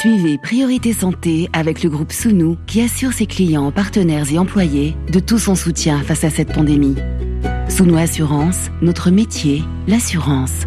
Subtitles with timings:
[0.00, 5.20] Suivez Priorité Santé avec le groupe Sounou qui assure ses clients, partenaires et employés de
[5.20, 6.96] tout son soutien face à cette pandémie.
[7.68, 10.62] Sounou Assurance, notre métier, l'assurance.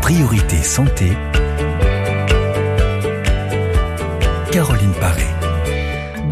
[0.00, 1.10] Priorité Santé.
[4.52, 5.33] Caroline Paré.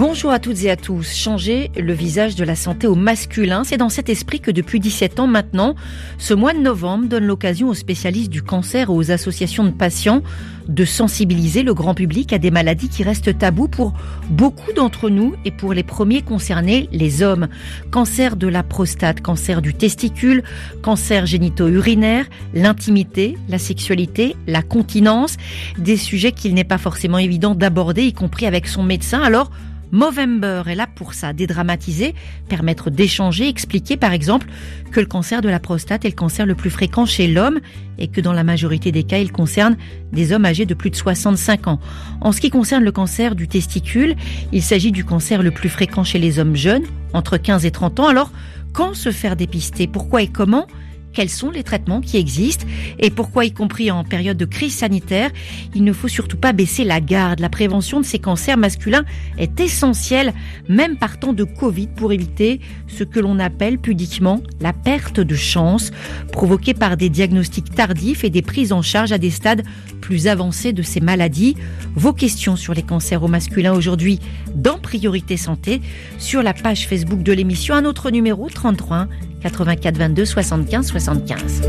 [0.05, 1.14] Bonjour à toutes et à tous.
[1.14, 5.21] Changer le visage de la santé au masculin, c'est dans cet esprit que depuis 17
[5.21, 5.77] ans maintenant,
[6.18, 10.25] ce mois de novembre donne l'occasion aux spécialistes du cancer aux associations de patients
[10.67, 13.93] de sensibiliser le grand public à des maladies qui restent tabous pour
[14.29, 17.46] beaucoup d'entre nous et pour les premiers concernés, les hommes.
[17.93, 20.43] Cancer de la prostate, cancer du testicule,
[20.82, 25.36] cancer génito-urinaire, l'intimité, la sexualité, la continence,
[25.79, 29.22] des sujets qu'il n'est pas forcément évident d'aborder, y compris avec son médecin.
[29.22, 29.50] Alors,
[29.93, 32.14] Movember est là pour ça, dédramatiser,
[32.48, 34.48] permettre d'échanger, expliquer par exemple
[34.91, 37.61] que le cancer de la prostate est le cancer le plus fréquent chez l'homme
[37.98, 39.77] et que dans la majorité des cas, il concerne
[40.12, 41.78] des hommes âgés de plus de 65 ans.
[42.22, 44.16] En ce qui concerne le cancer du testicule,
[44.50, 48.00] il s'agit du cancer le plus fréquent chez les hommes jeunes, entre 15 et 30
[48.00, 48.09] ans.
[48.09, 48.33] Alors,
[48.72, 49.86] quand se faire dépister?
[49.86, 50.66] Pourquoi et comment?
[51.12, 52.66] Quels sont les traitements qui existent
[52.98, 55.30] et pourquoi, y compris en période de crise sanitaire,
[55.74, 57.41] il ne faut surtout pas baisser la garde.
[57.41, 59.04] La prévention de ces cancers masculins
[59.38, 60.32] est essentielle,
[60.69, 65.91] même partant de Covid, pour éviter ce que l'on appelle pudiquement la perte de chance,
[66.32, 69.62] provoquée par des diagnostics tardifs et des prises en charge à des stades
[70.00, 71.56] plus avancés de ces maladies.
[71.94, 74.19] Vos questions sur les cancers au masculin aujourd'hui
[74.54, 75.80] dans Priorité Santé,
[76.19, 79.08] sur la page Facebook de l'émission, un autre numéro 33
[79.42, 81.62] 84 22 75 75.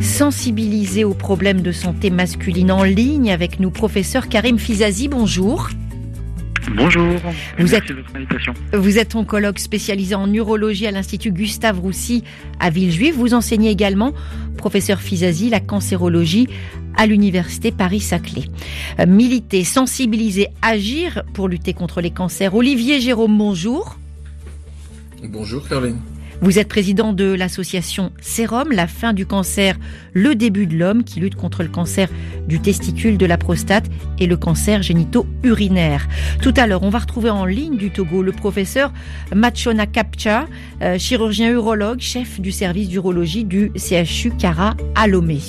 [0.00, 5.68] Sensibiliser aux problèmes de santé masculine en ligne avec nous, professeur Karim Fizazi, bonjour.
[6.74, 7.14] Bonjour,
[7.58, 7.84] vous êtes,
[8.72, 12.24] vous êtes oncologue spécialisé en neurologie à l'Institut Gustave Roussy
[12.58, 13.14] à Villejuif.
[13.14, 14.12] Vous enseignez également,
[14.56, 16.48] professeur Fizazi, la cancérologie
[16.96, 18.46] à l'Université Paris-Saclay.
[18.98, 22.54] Euh, militer, sensibiliser, agir pour lutter contre les cancers.
[22.54, 23.96] Olivier Jérôme, bonjour.
[25.24, 26.00] Bonjour Caroline.
[26.42, 29.76] Vous êtes président de l'association Sérum, la fin du cancer,
[30.12, 32.08] le début de l'homme, qui lutte contre le cancer
[32.46, 33.86] du testicule, de la prostate
[34.18, 36.06] et le cancer génito-urinaire.
[36.42, 38.92] Tout à l'heure, on va retrouver en ligne du Togo le professeur
[39.34, 40.46] Machona Kapcha,
[40.82, 45.40] euh, chirurgien urologue, chef du service d'urologie du CHU Cara à Lomé.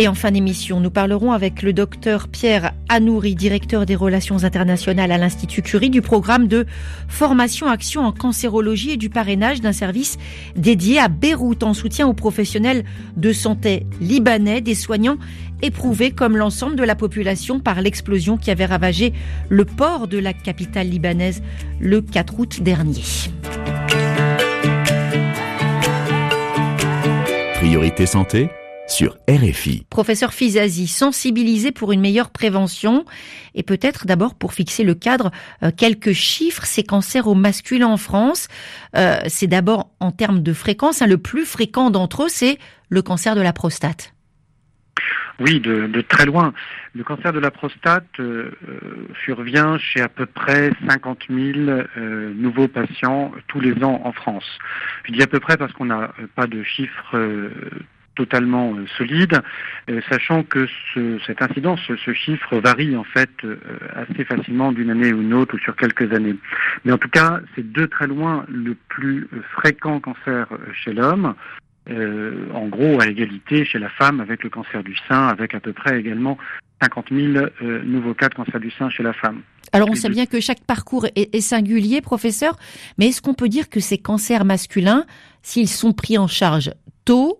[0.00, 5.10] Et en fin d'émission, nous parlerons avec le docteur Pierre Anouri, directeur des relations internationales
[5.10, 6.66] à l'Institut Curie, du programme de
[7.08, 10.16] formation action en cancérologie et du parrainage d'un service
[10.54, 12.84] dédié à Beyrouth en soutien aux professionnels
[13.16, 15.18] de santé libanais, des soignants
[15.62, 19.12] éprouvés comme l'ensemble de la population par l'explosion qui avait ravagé
[19.48, 21.42] le port de la capitale libanaise
[21.80, 23.02] le 4 août dernier.
[27.54, 28.48] Priorité santé
[28.88, 29.86] sur RFI.
[29.90, 33.04] Professeur Fizazi, sensibiliser pour une meilleure prévention
[33.54, 35.30] et peut-être d'abord pour fixer le cadre,
[35.62, 38.48] euh, quelques chiffres, ces cancers au masculin en France,
[38.96, 43.02] euh, c'est d'abord en termes de fréquence, hein, le plus fréquent d'entre eux, c'est le
[43.02, 44.14] cancer de la prostate.
[45.40, 46.52] Oui, de, très loin.
[46.94, 48.50] Le cancer de la prostate euh,
[49.24, 51.82] survient chez à peu près 50 000
[52.34, 54.58] nouveaux patients tous les ans en France.
[55.04, 57.16] Je dis à peu près parce qu'on n'a pas de chiffres
[58.18, 59.40] totalement euh, solide,
[59.88, 63.56] euh, sachant que ce, cette incidence, ce, chiffre varie en fait euh,
[63.94, 66.34] assez facilement d'une année ou une autre ou sur quelques années.
[66.84, 71.34] Mais en tout cas, c'est de très loin le plus fréquent cancer chez l'homme.
[71.88, 75.72] en gros, à égalité chez la femme avec le cancer du sein, avec à peu
[75.72, 76.36] près également
[76.82, 77.46] 50 000
[77.84, 79.40] nouveaux cas de cancer du sein chez la femme.
[79.72, 82.58] Alors on sait bien que chaque parcours est, est singulier, professeur,
[82.98, 85.04] mais est-ce qu'on peut dire que ces cancers masculins,
[85.42, 86.70] s'ils sont pris en charge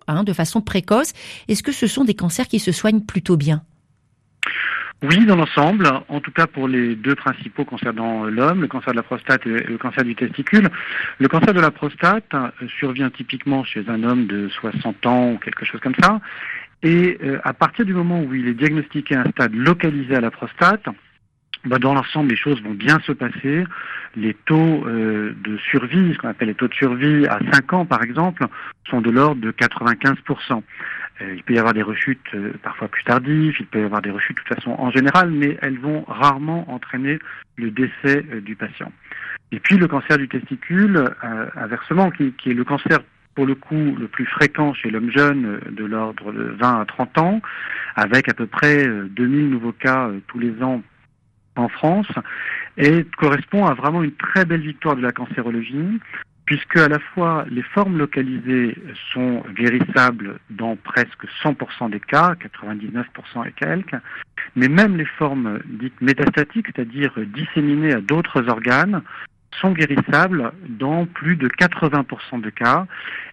[0.07, 1.13] Hein, de façon précoce.
[1.47, 3.61] Est-ce que ce sont des cancers qui se soignent plutôt bien?
[5.03, 8.97] Oui, dans l'ensemble, en tout cas pour les deux principaux concernant l'homme, le cancer de
[8.97, 10.69] la prostate et le cancer du testicule.
[11.19, 12.49] Le cancer de la prostate euh,
[12.79, 16.19] survient typiquement chez un homme de 60 ans ou quelque chose comme ça.
[16.83, 20.21] Et euh, à partir du moment où il est diagnostiqué à un stade localisé à
[20.21, 20.85] la prostate,
[21.65, 23.65] bah, dans l'ensemble, les choses vont bien se passer.
[24.15, 27.85] Les taux euh, de survie, ce qu'on appelle les taux de survie à 5 ans
[27.85, 28.45] par exemple,
[28.89, 30.63] sont de l'ordre de 95%.
[31.21, 34.01] Euh, il peut y avoir des rechutes euh, parfois plus tardives, il peut y avoir
[34.01, 37.19] des rechutes de toute façon en général, mais elles vont rarement entraîner
[37.57, 38.91] le décès du patient.
[39.51, 41.09] Et puis le cancer du testicule,
[41.55, 42.99] inversement, qui, qui, est le cancer
[43.35, 47.17] pour le coup le plus fréquent chez l'homme jeune de l'ordre de 20 à 30
[47.17, 47.41] ans,
[47.95, 50.81] avec à peu près 2000 nouveaux cas tous les ans
[51.55, 52.07] en France
[52.77, 55.99] et correspond à vraiment une très belle victoire de la cancérologie
[56.49, 58.75] puisque à la fois les formes localisées
[59.13, 63.95] sont guérissables dans presque 100% des cas, 99% et quelques,
[64.55, 69.03] mais même les formes dites métastatiques, c'est-à-dire disséminées à d'autres organes,
[69.59, 72.87] sont guérissables dans plus de 80% de cas.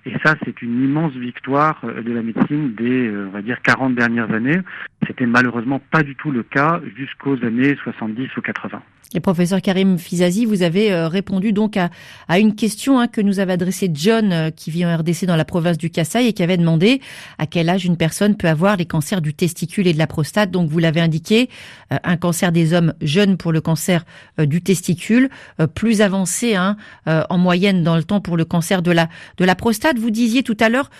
[0.05, 3.95] Et ça, c'est une immense victoire de la médecine des, euh, on va dire, 40
[3.95, 4.61] dernières années.
[5.07, 8.83] C'était malheureusement pas du tout le cas jusqu'aux années 70 ou 80.
[9.15, 11.91] Et professeur Karim Fizazi, vous avez euh, répondu donc à,
[12.39, 15.45] une question hein, que nous avait adressée John, euh, qui vit en RDC dans la
[15.45, 17.01] province du Kassai, et qui avait demandé
[17.39, 20.51] à quel âge une personne peut avoir les cancers du testicule et de la prostate.
[20.51, 21.49] Donc vous l'avez indiqué,
[21.93, 24.05] euh, un cancer des hommes jeunes pour le cancer
[24.39, 25.31] du testicule,
[25.75, 26.77] plus avancé hein,
[27.07, 29.99] en moyenne dans le temps pour le cancer de la de la prostate.
[29.99, 30.91] Vous disiez tout à l'heure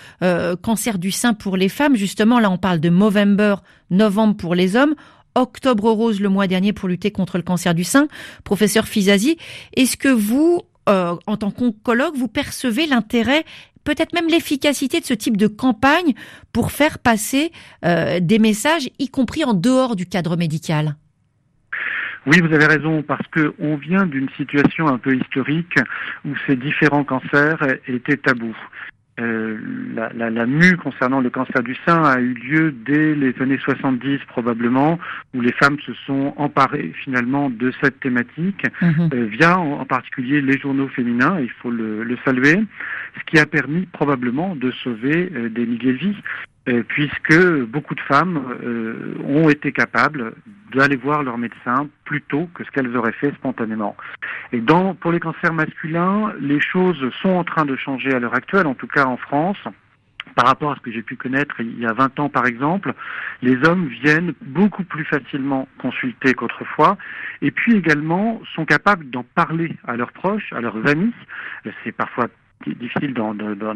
[0.61, 1.95] cancer du sein pour les femmes.
[1.95, 3.55] Justement, là on parle de Movember,
[3.89, 4.95] novembre pour les hommes.
[5.37, 8.07] Octobre Rose le mois dernier pour lutter contre le cancer du sein.
[8.43, 9.37] Professeur Fizazi,
[9.75, 13.45] est-ce que vous, euh, en tant qu'oncologue, vous percevez l'intérêt
[13.83, 16.13] peut-être même l'efficacité de ce type de campagne
[16.51, 17.51] pour faire passer
[17.85, 20.95] euh, des messages, y compris en dehors du cadre médical?
[22.25, 25.77] Oui, vous avez raison, parce que on vient d'une situation un peu historique
[26.25, 28.57] où ces différents cancers étaient tabous.
[29.19, 29.57] Euh,
[29.95, 33.57] la, la, la, mue concernant le cancer du sein a eu lieu dès les années
[33.57, 34.99] 70 probablement,
[35.33, 39.09] où les femmes se sont emparées finalement de cette thématique mhm.
[39.13, 42.59] euh, via en, particulier les journaux féminins, il faut le, le, saluer,
[43.17, 46.17] ce qui a permis probablement de sauver euh, des milliers de vies.
[46.67, 47.33] Euh, puisque
[47.67, 50.33] beaucoup de femmes euh, ont été capables
[50.73, 53.95] d'aller voir leur médecin plus tôt que ce qu'elles auraient fait spontanément.
[54.51, 58.33] Et dans, pour les cancers masculins, les choses sont en train de changer à l'heure
[58.33, 59.57] actuelle, en tout cas en France.
[60.35, 62.93] Par rapport à ce que j'ai pu connaître il y a 20 ans, par exemple,
[63.41, 66.97] les hommes viennent beaucoup plus facilement consulter qu'autrefois,
[67.41, 71.13] et puis également sont capables d'en parler à leurs proches, à leurs amis.
[71.83, 72.27] C'est parfois
[72.65, 73.35] difficile d'en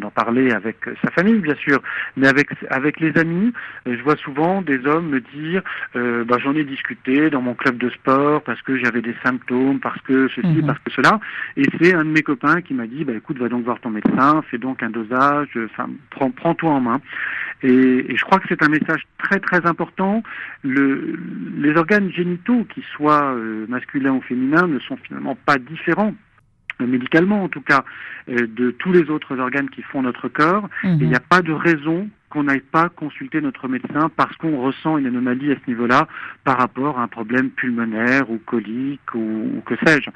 [0.09, 1.81] parler avec sa famille, bien sûr,
[2.17, 3.53] mais avec avec les amis,
[3.85, 5.61] je vois souvent des hommes me dire,
[5.95, 9.79] euh, bah, j'en ai discuté dans mon club de sport parce que j'avais des symptômes,
[9.79, 10.65] parce que ceci, mhm.
[10.65, 11.19] parce que cela,
[11.57, 13.89] et c'est un de mes copains qui m'a dit, bah écoute, va donc voir ton
[13.89, 17.01] médecin, fais donc un dosage, enfin, prends, prends-toi en main.
[17.63, 20.23] Et, je crois que c'est un message très très important.
[20.63, 21.19] Le,
[21.57, 26.13] les organes génitaux, qu'ils soient euh, masculins ou féminins, ne sont finalement pas différents
[26.85, 27.83] médicalement en tout cas,
[28.29, 30.69] euh, de tous les autres organes qui font notre corps.
[30.83, 31.25] Il n'y a mhm.
[31.29, 35.55] pas de raison qu'on n'aille pas consulter notre médecin parce qu'on ressent une anomalie à
[35.55, 36.07] ce niveau-là
[36.43, 40.09] par rapport à un problème pulmonaire ou colique ou, que sais-je.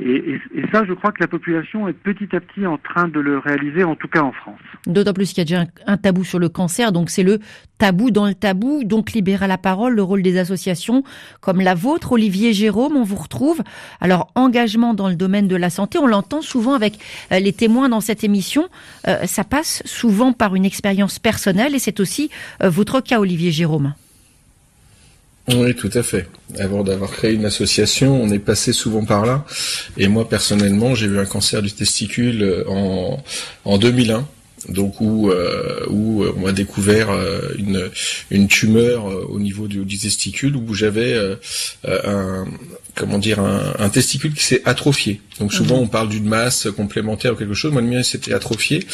[0.00, 0.40] Et,
[0.72, 3.84] ça, je crois que la population est petit à petit en train de le réaliser,
[3.84, 4.58] en tout cas en France.
[4.86, 7.38] D'autant plus qu'il y a déjà un, tabou sur le cancer, donc c'est le
[7.78, 11.04] tabou dans le tabou, donc libérer la parole, le rôle des associations
[11.40, 13.62] comme la vôtre, Olivier Jérôme, on vous retrouve.
[14.00, 16.98] Alors, engagement dans le domaine de la santé, on l'entend souvent avec
[17.32, 18.68] euh, les témoins dans cette émission,
[19.08, 22.30] euh, ça passe souvent par une expérience personnelle et c'est aussi
[22.62, 23.94] euh, votre cas, Olivier Jérôme.
[25.48, 26.26] Oui, tout à fait.
[26.58, 29.44] Avant d'avoir créé une association, on est passé souvent par là.
[29.98, 33.22] Et moi, personnellement, j'ai eu un cancer du testicule euh, en,
[33.64, 34.26] en 2001
[34.68, 37.10] donc où, euh, où on m'a découvert
[37.58, 37.90] une,
[38.30, 41.16] une tumeur au niveau du, du testicule où j'avais
[41.86, 42.46] un,
[42.94, 45.20] comment dire un, un testicule qui s'est atrophié.
[45.40, 45.82] Donc souvent mhm.
[45.82, 47.72] on parle d'une masse complémentaire ou quelque chose.
[47.72, 48.86] Moi le mien s'était atrophié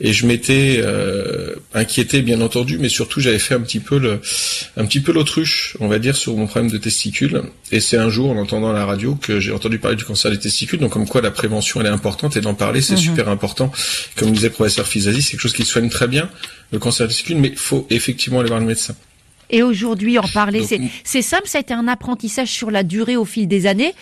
[0.00, 4.20] et je m'étais euh, inquiété bien entendu, mais surtout j'avais fait un petit peu le,
[4.76, 7.42] un petit peu l'autruche, on va dire, sur mon problème de testicule.
[7.72, 10.38] Et c'est un jour en entendant la radio que j'ai entendu parler du cancer des
[10.38, 10.78] testicules.
[10.78, 13.00] Donc comme quoi la prévention elle est importante et d'en parler c'est mhm.
[13.00, 13.72] super important.
[14.16, 16.28] Comme disait le professeur Fizazi, c'est quelque chose qui soigne très bien
[16.70, 18.94] le cancer des testicules, mais il faut effectivement aller voir le médecin.
[19.50, 20.62] Et aujourd'hui, en parler,
[21.04, 23.94] c'est simple, ça a été un apprentissage sur la durée au fil des années.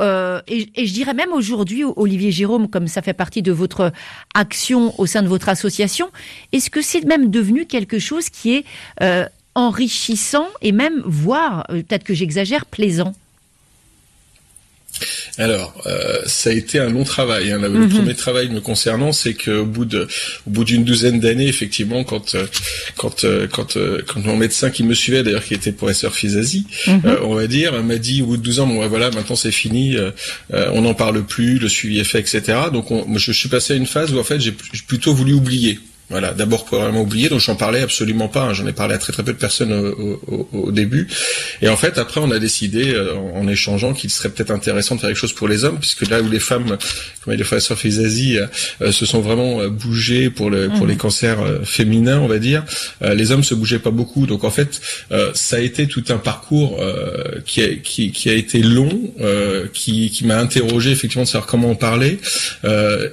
[0.00, 3.92] Euh, et, je dirais même aujourd'hui, Olivier Jérôme, comme ça fait partie de votre
[4.34, 6.08] action au sein de votre association,
[6.52, 8.64] est-ce que c'est même devenu quelque chose qui est
[9.02, 13.14] euh, enrichissant et même, voire, euh, peut-être que j'exagère, plaisant?
[15.38, 17.52] Alors, euh, ça a été un long travail.
[17.52, 17.58] Hein.
[17.60, 17.88] Le mhm.
[17.88, 20.06] premier travail me concernant, c'est qu'au bout de,
[20.46, 22.46] au bout d'une douzaine d'années, effectivement, quand, euh,
[22.96, 23.76] quand, euh, quand,
[24.06, 27.18] quand mon médecin qui me suivait, d'ailleurs, qui était professeur Fizazi, mhm.
[27.22, 29.96] on va dire, m'a dit au bout de 12 ans, bon, voilà, maintenant c'est fini,
[30.52, 32.42] on n'en parle plus, le suivi est fait, etc.
[32.72, 34.54] Donc, je, je suis passé à une phase où en fait, j'ai
[34.86, 35.78] plutôt voulu oublier.
[36.10, 38.42] Voilà, d'abord probablement oublié, donc j'en parlais absolument pas.
[38.42, 38.52] Hein.
[38.52, 41.06] J'en ai parlé à très très peu de personnes au, début.
[41.62, 45.00] Et en fait, après, on a décidé, euh, en, échangeant, qu'il serait peut-être intéressant de
[45.00, 46.78] faire quelque chose pour les hommes, puisque là où les femmes,
[47.24, 48.46] comme les frères Fizazi, euh,
[48.82, 51.00] euh, se sont vraiment bougées pour le pour les mhm.
[51.00, 52.64] cancers féminins, on va dire,
[53.00, 54.26] les hommes se bougeaient pas beaucoup.
[54.26, 54.80] Donc en fait,
[55.34, 56.80] ça a été tout un parcours
[57.46, 59.12] qui a qui, qui a été long,
[59.72, 62.18] qui qui m'a interrogé effectivement de savoir comment en parler.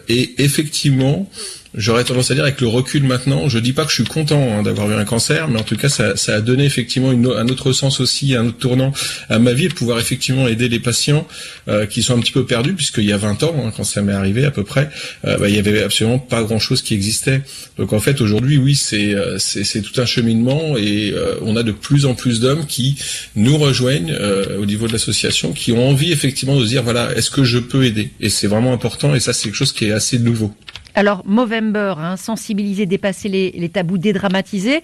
[0.10, 1.30] et effectivement,
[1.76, 4.58] J'aurais tendance à dire avec le recul maintenant, je dis pas que je suis content
[4.58, 7.28] hein, d'avoir eu un cancer, mais en tout cas ça, ça a donné effectivement une,
[7.28, 8.94] un autre sens aussi, un autre tournant
[9.30, 11.28] à ma vie, de pouvoir effectivement aider les patients
[11.68, 14.02] euh, qui sont un petit peu perdus, puisqu'il y a 20 ans, hein, quand ça
[14.02, 14.90] m'est arrivé à peu près,
[15.26, 17.42] euh, bah, il y avait absolument pas grand-chose qui existait.
[17.78, 21.64] Donc en fait aujourd'hui, oui, c'est euh, c'est tout un cheminement et euh, on a
[21.64, 22.98] de plus en plus d'hommes qui
[23.36, 24.16] nous rejoignent
[24.60, 27.60] au niveau de l'association, qui ont envie effectivement de se dire voilà, est-ce que je
[27.60, 28.12] peux aider?
[28.20, 30.54] Et c'est vraiment important et ça c'est quelque chose qui est assez nouveau.
[30.98, 34.82] Alors, Movember, hein, sensibiliser, dépasser les, tabous, dédramatiser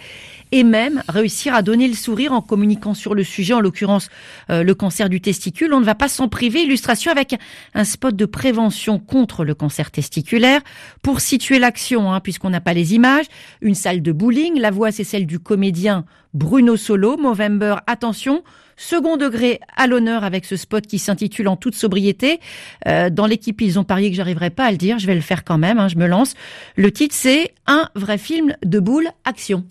[0.52, 4.10] et même réussir à donner le sourire en communiquant sur le sujet, en l'occurrence
[4.52, 5.74] euh, le cancer du testicule.
[5.74, 6.62] On ne va pas s'en priver.
[6.62, 7.36] Illustration avec
[7.74, 10.62] un spot de prévention contre le cancer testiculaire.
[11.02, 13.26] Pour situer l'action, hein, puisqu'on n'a pas les images,
[13.62, 14.60] une salle de bowling.
[14.60, 16.06] La voix, c'est celle du comédien
[16.36, 17.18] Bruno Solo.
[17.18, 18.44] Movember, attention,
[18.78, 22.40] Second degré à l'honneur avec ce spot qui s'intitule En toute sobriété.
[22.88, 25.00] Euh, dans l'équipe, ils ont parié que j'arriverais pas à le dire.
[25.00, 25.80] Je vais le faire quand même.
[25.80, 26.34] Hein, je me lance.
[26.76, 29.64] Le titre, c'est Un vrai film de boules action.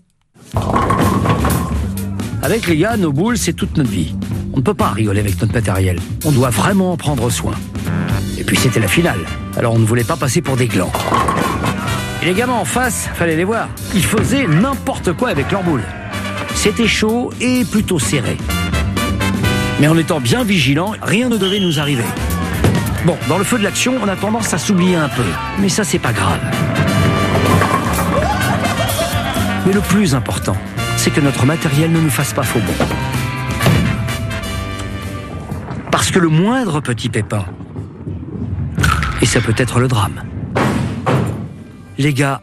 [2.42, 4.14] Avec les gars, nos boules, c'est toute notre vie.
[4.52, 5.98] On ne peut pas rigoler avec notre matériel.
[6.24, 7.54] On doit vraiment en prendre soin.
[8.38, 9.20] Et puis c'était la finale.
[9.56, 10.92] Alors on ne voulait pas passer pour des glands.
[12.22, 13.68] Et les gamins en face, fallait les voir.
[13.94, 15.84] Ils faisaient n'importe quoi avec leurs boules.
[16.54, 18.36] C'était chaud et plutôt serré.
[19.82, 22.04] Mais en étant bien vigilant, rien ne devait nous arriver.
[23.04, 25.24] Bon, dans le feu de l'action, on a tendance à s'oublier un peu.
[25.58, 26.38] Mais ça, c'est pas grave.
[29.66, 30.56] Mais le plus important,
[30.96, 32.72] c'est que notre matériel ne nous fasse pas faux bon.
[35.90, 37.44] Parce que le moindre petit pépin,
[39.20, 40.22] et ça peut être le drame.
[41.98, 42.40] Les gars,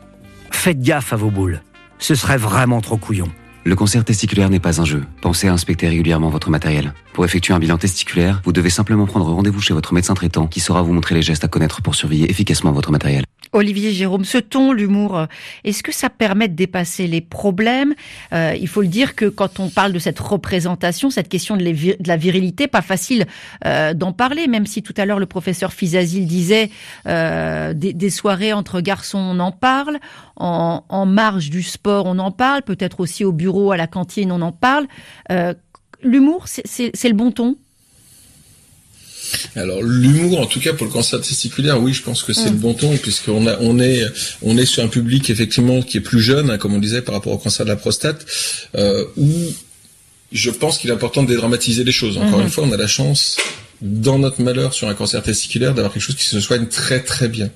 [0.52, 1.62] faites gaffe à vos boules.
[2.00, 3.30] Ce serait vraiment trop couillon.
[3.66, 5.04] Le cancer testiculaire n'est pas un jeu.
[5.22, 6.94] Pensez à inspecter régulièrement votre matériel.
[7.14, 10.60] Pour effectuer un bilan testiculaire, vous devez simplement prendre rendez-vous chez votre médecin traitant qui
[10.60, 13.26] saura vous montrer les gestes à connaître pour surveiller efficacement votre matériel.
[13.52, 15.26] Olivier Jérôme, ce ton, l'humour, euh,
[15.64, 17.96] est-ce que ça permet de dépasser les problèmes?
[18.32, 21.66] Euh, Il faut le dire que quand on parle de cette représentation, cette question de,
[22.06, 23.26] la virilité, pas facile
[23.66, 26.70] euh, d'en parler, même si tout à l'heure le professeur Fizazil disait
[27.06, 30.00] des, soirées entre garçons, on en parle,
[30.36, 34.32] en, en marge du sport, on en parle, peut-être aussi au bureau, à la cantine,
[34.32, 34.88] on en parle.
[36.04, 37.58] l'humour, c'est le bon ton?
[39.56, 42.56] Alors l'humour, en tout cas pour le cancer testiculaire, oui, je pense que c'est le
[42.56, 44.04] bon ton puisqu'on a, on est,
[44.42, 47.16] on est sur un public effectivement qui est plus jeune, hein, comme on disait par
[47.16, 48.26] rapport au cancer de la prostate,
[48.76, 49.32] euh, où
[50.32, 52.18] je pense qu'il est important de dédramatiser les choses.
[52.18, 52.46] Encore mhm.
[52.46, 53.38] une fois, on a la chance
[53.82, 57.30] dans notre malheur sur un cancer testiculaire d'avoir quelque chose qui se soigne très très
[57.30, 57.50] bien,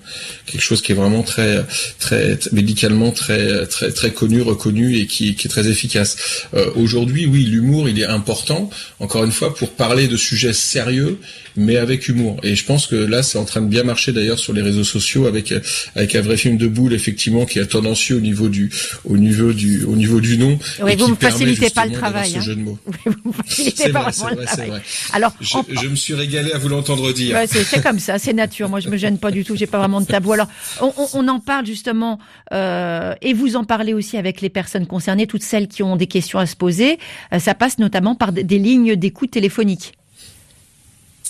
[0.46, 1.66] quelque chose qui est vraiment très
[2.00, 6.46] très médicalement très très très connu, reconnu et qui, qui est très efficace.
[6.54, 8.70] Euh, Aujourd'hui, oui, l'humour il est important.
[9.00, 11.20] Encore une fois, pour parler de sujets sérieux
[11.56, 12.38] mais avec humour.
[12.44, 14.84] Et je pense que là, c'est en train de bien marcher d'ailleurs sur les réseaux
[14.84, 15.54] sociaux avec
[15.96, 18.72] avec un vrai film de boule effectivement qui est tendancieux au niveau du
[19.06, 20.58] au niveau du au niveau du nom.
[20.82, 22.32] Oui, vous ne facilitez pas le travail.
[22.32, 22.42] Ce hein.
[22.42, 22.78] jeu de mots.
[23.48, 24.82] c'est vrai, c'est vrai.
[25.14, 27.36] Alors, je, je, me suis régalé à vous l'entendre dire.
[27.36, 28.70] Ouais, c'est comme ça, c'est nature.
[28.70, 29.56] Moi, je me gêne pas du tout.
[29.56, 30.34] J'ai pas vraiment de tabou.
[30.34, 30.48] Alors,
[30.82, 32.20] on, on, on en parle justement,
[32.54, 36.08] euh, et vous en parlez aussi avec les personnes concernées, toutes celles qui ont des
[36.08, 36.98] questions à se poser.
[37.34, 39.94] Euh, ça passe notamment par des lignes d'écoute téléphoniques.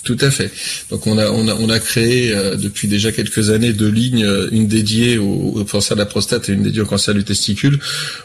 [0.04, 0.52] Tout à fait.
[0.90, 4.24] Donc on a on a on a créé euh, depuis déjà quelques années deux lignes,
[4.24, 7.78] euh, une dédiée au, cancer de la prostate et une dédiée au cancer du testicule,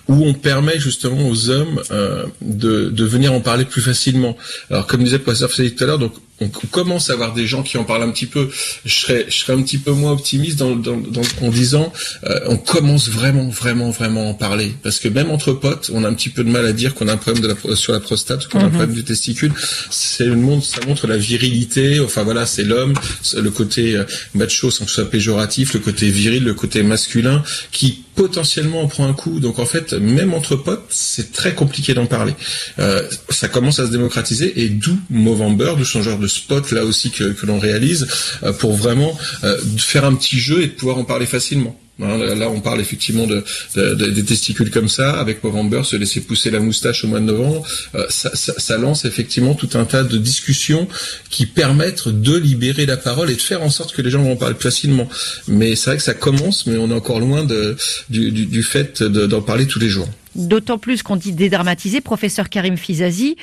[0.09, 4.35] où on permet justement aux hommes euh, de de venir en parler plus facilement.
[4.69, 7.63] Alors comme disait professeur Félix tout à l'heure, donc on commence à avoir des gens
[7.63, 8.49] qui en parlent un petit peu.
[8.85, 11.91] Je serais, je serais un petit peu moins optimiste dans, dans, dans en disant,
[12.23, 14.73] euh, on commence vraiment, vraiment, vraiment à en parler.
[14.83, 17.07] Parce que même entre potes, on a un petit peu de mal à dire qu'on
[17.07, 18.71] a un problème de la, sur la prostate, qu'on a un mhm.
[18.71, 19.53] problème du testicule.
[19.89, 21.99] C'est le monde, ça montre la virilité.
[21.99, 22.93] Enfin voilà, c'est l'homme,
[23.35, 24.03] le côté euh,
[24.33, 28.89] macho sans que ce soit péjoratif, le côté viril, le côté masculin, qui potentiellement on
[28.89, 29.39] prend un coup.
[29.39, 32.33] Donc en fait, même entre potes, c'est très compliqué d'en parler.
[32.77, 36.83] Euh, ça commence à se démocratiser et d'où Movember, d'où son genre de spot là
[36.83, 38.07] aussi que, l'on réalise
[38.43, 41.79] euh, pour vraiment euh, faire un petit jeu et de pouvoir en parler facilement.
[42.01, 43.43] Hein, là, on parle effectivement de,
[43.75, 47.65] des testicules comme ça, avec Movember, se laisser pousser la moustache au mois de novembre.
[47.95, 50.87] Euh, ça, ça, lance effectivement tout un tas de discussions
[51.29, 54.33] qui permettent de libérer la parole et de faire en sorte que les gens vont
[54.33, 55.09] en parler plus facilement.
[55.47, 57.75] Mais c'est vrai que ça commence, mais on est encore loin de,
[58.09, 60.07] du, du, fait d'en parler tous les jours.
[60.35, 63.35] D'autant plus qu'on dit dédramatiser, professeur Karim Fizazi,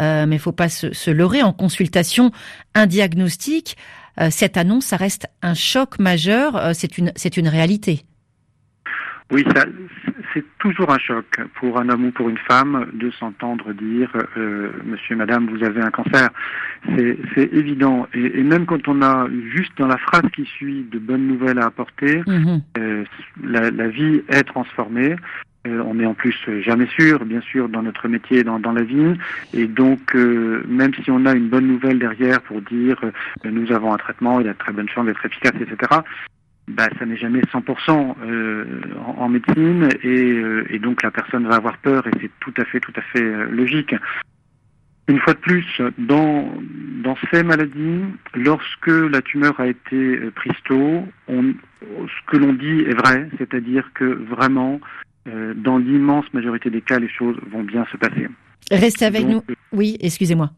[0.00, 2.32] euh, mais il faut pas se, se leurrer, en consultation,
[2.74, 3.76] un diagnostic,
[4.30, 6.56] cette annonce, ça reste un choc majeur.
[6.56, 8.00] Euh, c'est une, c'est une réalité.
[9.32, 9.44] Oui,
[10.32, 11.24] c'est toujours un choc
[11.58, 15.80] pour un homme ou pour une femme de s'entendre dire euh, Monsieur, Madame, vous avez
[15.80, 16.28] un cancer.
[16.96, 18.06] C'est évident.
[18.12, 21.66] Et, même quand on a juste dans la phrase qui suit de bonnes nouvelles à
[21.66, 22.62] apporter, mhm.
[23.42, 25.16] la, la, vie est transformée.
[25.66, 28.82] Euh, on est en plus jamais sûr, bien sûr, dans notre métier, dans, dans la
[28.82, 29.14] vie.
[29.54, 33.72] Et donc, euh, même si on a une bonne nouvelle derrière pour dire euh, nous
[33.72, 36.00] avons un traitement, il a de très bonne chance d'être efficace, etc.,
[36.68, 38.14] bah, ça n'est jamais 100%
[39.18, 39.88] en, médecine.
[40.02, 43.46] Et, donc, la personne va avoir peur et c'est tout à fait, tout à fait
[43.50, 43.94] logique.
[45.06, 46.50] Une fois de plus, dans,
[47.02, 48.04] dans ces maladies,
[48.34, 51.52] lorsque la tumeur a été prise tôt, on,
[51.82, 54.80] ce que l'on dit est vrai, c'est-à-dire que vraiment,
[55.26, 58.28] euh, dans l'immense majorité des cas, les choses vont bien se passer.
[58.70, 59.42] Restez avec nous.
[59.72, 60.50] Oui, excusez-moi.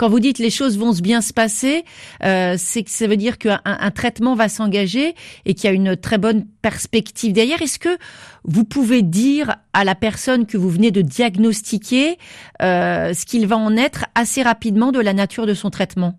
[0.00, 1.84] Quand vous dites les choses vont bien se passer,
[2.24, 5.76] euh, c'est que ça veut dire qu'un un traitement va s'engager et qu'il y a
[5.76, 7.60] une très bonne perspective derrière.
[7.60, 7.98] Est-ce que
[8.44, 12.16] vous pouvez dire à la personne que vous venez de diagnostiquer
[12.62, 16.18] euh, ce qu'il va en être assez rapidement de la nature de son traitement?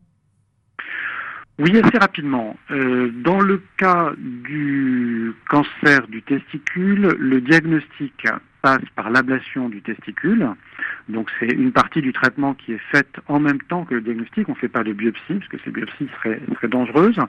[1.62, 2.58] Oui, assez rapidement.
[2.72, 8.28] Euh, dans le cas du cancer du testicule, le diagnostic
[8.64, 10.50] passe par l'ablation du testicule.
[11.08, 14.50] Donc c'est une partie du traitement qui est faite en même temps que le diagnostic.
[14.50, 17.20] On ne fait pas de biopsie, parce que ces biopsies seraient, dangereuses.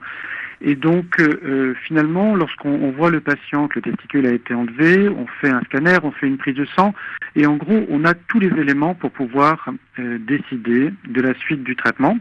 [0.61, 5.27] Et donc euh, finalement, lorsqu'on voit le patient que le testicule a été enlevé, on
[5.41, 6.95] fait un scanner, on fait une prise de sang,
[7.35, 11.63] et en gros, on a tous les éléments pour pouvoir euh, décider de la suite
[11.63, 12.17] du traitement.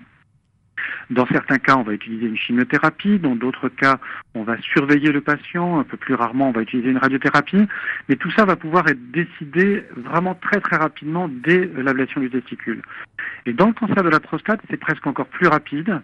[1.11, 3.99] Dans certains cas, on va utiliser une chimiothérapie, dans d'autres cas,
[4.35, 7.67] on va surveiller le patient, un peu plus rarement, on va utiliser une radiothérapie,
[8.09, 12.83] mais tout ça va pouvoir être décidé vraiment très très rapidement dès l'ablation du testicule.
[13.47, 16.01] Et dans le cancer de la prostate, c'est presque encore plus rapide.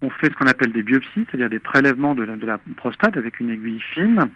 [0.00, 3.50] On fait ce qu'on appelle des biopsies, c'est-à-dire des prélèvements de la prostate avec une
[3.50, 4.28] aiguille fine.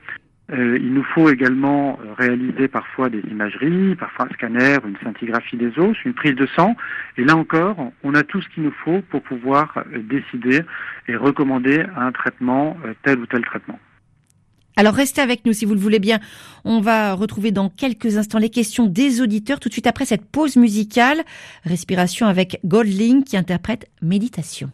[0.50, 5.56] Euh, il nous faut également euh, réaliser parfois des imageries, parfois un scanner, une scintigraphie
[5.56, 6.76] des os, une prise de sang.
[7.16, 10.62] Et là encore, on a tout ce qu'il nous faut pour pouvoir euh, décider
[11.08, 13.78] et recommander un traitement, tel ou tel traitement.
[14.76, 16.18] Alors restez avec nous si vous le voulez bien.
[16.64, 20.24] On va retrouver dans quelques instants les questions des auditeurs tout de suite après cette
[20.24, 21.22] pause musicale.
[21.64, 24.70] Respiration avec Goldling qui interprète Méditation.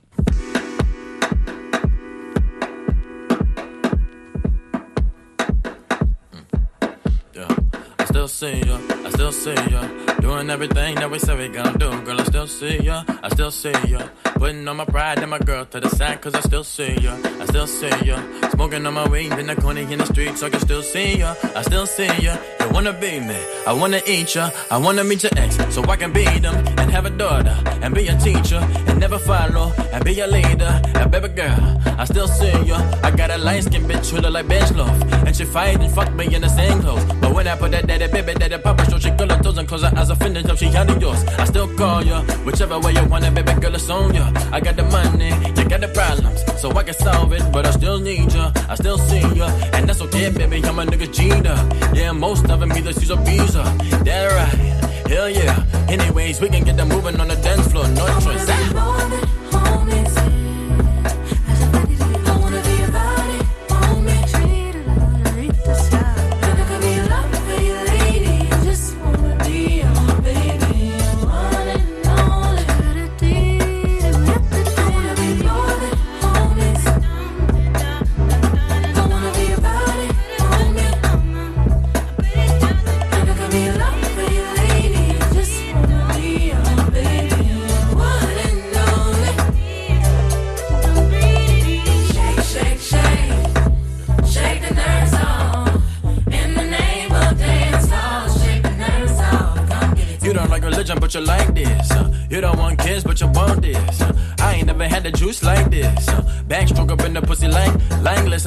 [8.28, 9.88] Still see ya, I still see ya.
[10.20, 13.50] Doing everything that we said we gonna do, girl, I still see ya, I still
[13.50, 14.08] see ya.
[14.34, 17.16] Putting on my pride and my girl to the side, cause I still see ya,
[17.40, 18.18] I still see ya.
[18.50, 21.18] Smoking on my weed in the corner in the street, so I can still see
[21.18, 22.36] ya, I still see ya.
[22.60, 23.36] You wanna be me,
[23.66, 26.90] I wanna eat ya, I wanna meet your ex, so I can beat them and
[26.90, 31.10] have a daughter, and be a teacher, and never follow, and be a leader, and
[31.10, 32.76] baby girl, I still see ya.
[33.02, 34.90] I got a light skin bitch who look like bench loaf,
[35.26, 37.86] and she fight and fuck me in the same clothes, but when I put that
[37.86, 40.56] daddy baby daddy papa show, she girl her toes and close her eyes offended till
[40.56, 41.22] she had yours.
[41.38, 44.30] I still call ya, whichever way you want it, baby girl, it's on ya.
[44.52, 47.42] I got the money, you got the problems, so I can solve it.
[47.52, 50.64] But I still need ya, I still see ya, and that's okay, baby.
[50.64, 51.54] I'm a nigga Gina.
[51.94, 53.62] Yeah, most of them either she's a visa.
[54.04, 55.64] That right, hell yeah.
[55.88, 58.46] Anyways, we can get them moving on the dance floor, no choice.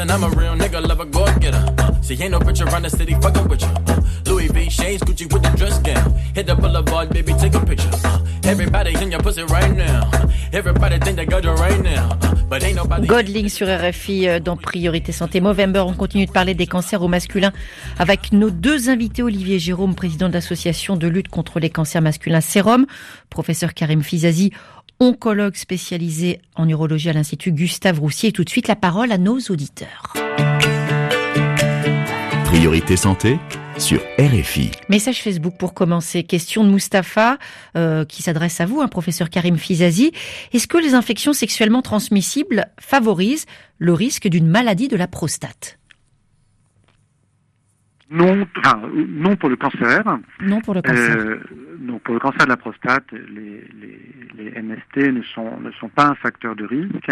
[0.01, 1.63] Listen, I'm a real nigga, love a go getter.
[1.77, 3.67] Uh, see, ain't no bitch around the city fucking with you.
[3.67, 6.11] Uh, Louis V shades, Gucci with the dress gown.
[6.33, 7.89] Hit the boulevard, baby, take a picture.
[8.03, 10.09] Uh, everybody in your pussy right now.
[10.11, 12.17] Uh, everybody think they got you right now.
[12.19, 12.41] Uh,
[13.05, 15.79] Godling sur RFI euh, dans Priorité Santé Movember.
[15.79, 17.53] On continue de parler des cancers au masculin
[17.97, 22.41] avec nos deux invités, Olivier Jérôme, président de l'association de lutte contre les cancers masculins
[22.41, 22.87] Sérum,
[23.29, 24.51] professeur Karim Fizazi,
[25.01, 28.29] oncologue spécialisé en urologie à l'Institut Gustave Roussier.
[28.29, 30.13] Et tout de suite, la parole à nos auditeurs.
[32.45, 33.39] Priorité Santé
[33.77, 34.69] sur RFI.
[34.89, 36.23] Message Facebook pour commencer.
[36.23, 37.39] Question de Mustapha
[37.75, 40.11] euh, qui s'adresse à vous, un professeur Karim Fizazi.
[40.53, 43.47] Est-ce que les infections sexuellement transmissibles favorisent
[43.79, 45.79] le risque d'une maladie de la prostate?
[48.11, 50.03] Non, enfin, non pour le cancer.
[50.41, 51.15] Non pour le cancer.
[51.17, 51.39] Euh,
[51.79, 55.87] donc pour le cancer de la prostate, les, les, les, MST ne sont, ne sont
[55.87, 57.09] pas un facteur de risque.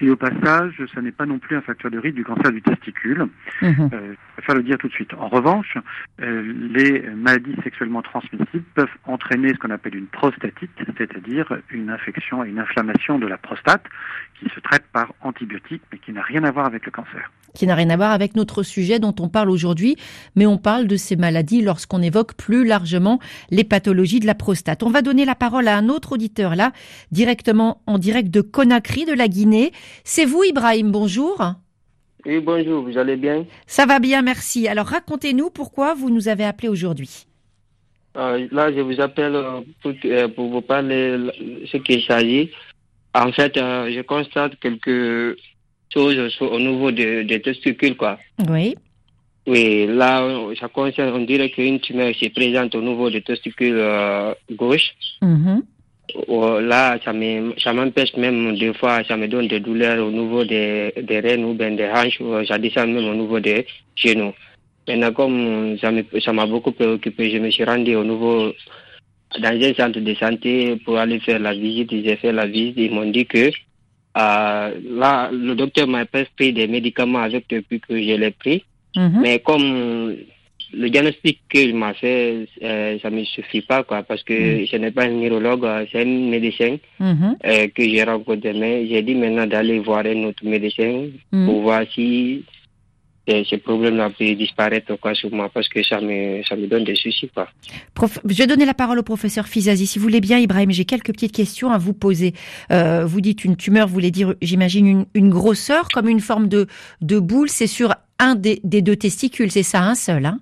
[0.00, 2.62] Et au passage, ça n'est pas non plus un facteur de risque du cancer du
[2.62, 3.28] testicule.
[3.62, 3.90] Mhm.
[3.92, 5.14] Euh, je préfère le dire tout de suite.
[5.14, 5.78] En revanche,
[6.20, 12.42] euh, les maladies sexuellement transmissibles peuvent entraîner ce qu'on appelle une prostatite, c'est-à-dire une infection
[12.44, 13.84] et une inflammation de la prostate
[14.34, 17.66] qui se traite par antibiotiques, mais qui n'a rien à voir avec le cancer qui
[17.66, 19.96] n'a rien à voir avec notre sujet dont on parle aujourd'hui,
[20.36, 23.18] mais on parle de ces maladies lorsqu'on évoque plus largement
[23.50, 24.82] les pathologies de la prostate.
[24.82, 26.72] On va donner la parole à un autre auditeur là,
[27.10, 29.72] directement en direct de Conakry de la Guinée.
[30.04, 31.42] C'est vous Ibrahim, bonjour.
[32.26, 33.46] Oui, bonjour, vous allez bien?
[33.66, 34.68] Ça va bien, merci.
[34.68, 37.26] Alors racontez-nous pourquoi vous nous avez appelé aujourd'hui.
[38.16, 39.38] Euh, là, je vous appelle
[39.82, 42.50] pour, euh, pour vous parler de ce qu'il s'agit.
[43.14, 45.38] En fait, euh, je constate quelques
[45.92, 48.18] choses au niveau des de testicules, quoi.
[48.48, 48.74] Oui.
[49.46, 50.22] Oui, là,
[50.60, 54.92] ça concerne, on dirait qu'une tumeur se présente au niveau des testicules euh, gauche.
[55.22, 55.62] Mhm.
[56.28, 60.92] Oh, là, ça m'empêche même, des fois, ça me donne des douleurs au niveau des,
[61.02, 64.32] des reins ou bien des hanches, ou ça descend même au niveau des genoux.
[64.88, 68.52] Maintenant, comme ça m'a beaucoup préoccupé, je me suis rendu au niveau,
[69.38, 71.90] dans un centre de santé pour aller faire la visite.
[71.90, 73.50] J'ai fait la visite, ils m'ont dit que
[74.14, 78.64] là, le docteur m'a prescrit des médicaments avec depuis que je l'ai pris.
[78.96, 79.20] Mhm.
[79.22, 80.16] Mais comme
[80.72, 84.76] le diagnostic qu'il m'a fait, euh, ça ne me suffit pas, quoi, parce que ce
[84.76, 87.36] n'est pas un neurologue, euh, c'est un médecin Mhm.
[87.44, 88.52] euh, que j'ai rencontré.
[88.52, 91.46] Mais j'ai dit maintenant d'aller voir un autre médecin Mhm.
[91.46, 92.44] pour voir si
[93.30, 96.84] euh, ce problème-là peut disparaître quoi, sur moi, parce que ça me, ça me donne
[96.84, 97.28] des soucis.
[97.32, 97.48] Quoi.
[97.94, 99.86] Prof- Je vais donner la parole au professeur Fizazi.
[99.86, 102.34] Si vous voulez bien, Ibrahim, j'ai quelques petites questions à vous poser.
[102.72, 106.48] Euh, vous dites une tumeur, vous voulez dire, j'imagine, une, une grosseur, comme une forme
[106.48, 106.66] de,
[107.00, 107.48] de boule.
[107.48, 110.26] C'est sur un des, des deux testicules, c'est ça, un seul.
[110.26, 110.38] Hein?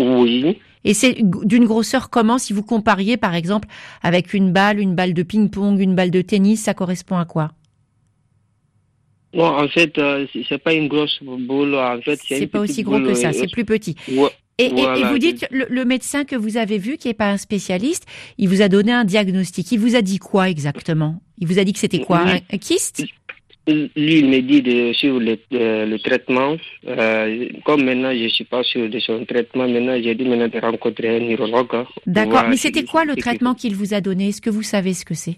[0.00, 0.58] Oui.
[0.84, 3.66] Et c'est d'une grosseur comment, si vous compariez, par exemple,
[4.02, 7.50] avec une balle, une balle de ping-pong, une balle de tennis, ça correspond à quoi?
[9.36, 11.74] Non, en fait, euh, c'est pas une grosse boule.
[11.76, 13.94] En fait, c'est pas aussi gros que ça, euh, c'est plus petit.
[14.08, 14.30] ouais.
[14.58, 17.14] Et, et- et Voilà, vous dites, le, le médecin que vous avez vu, qui n'est
[17.14, 18.06] pas un spécialiste,
[18.38, 19.70] il vous a donné un diagnostic.
[19.70, 21.20] Il vous a dit quoi exactement?
[21.38, 22.24] Il vous a dit que c'était quoi?
[22.24, 22.40] Oui.
[22.50, 23.04] un, kyste?
[23.68, 26.56] Lui, il me dit de suivre le, euh, le traitement.
[26.86, 30.58] Euh, comme maintenant, je suis pas sûr de son traitement, maintenant, j'ai dit maintenant de
[30.58, 31.74] rencontrer un neurologue.
[31.74, 32.44] hein, D'accord.
[32.48, 34.28] Mais c'était quoi le traitement qu'il vous a donné?
[34.28, 35.36] Est-ce que vous savez ce que c'est?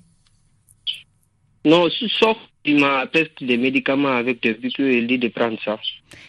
[1.65, 1.89] Non,
[2.21, 2.37] sauf
[2.69, 5.79] qu'il m'a presque des médicaments avec des piqûres, il dit de prendre ça.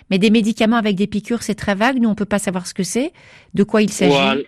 [0.10, 1.98] Mais des médicaments avec des piqûres, c'est très vague.
[2.02, 3.12] Nous, on peut pas savoir ce que c'est.
[3.54, 4.42] De quoi il s'agit Voilà.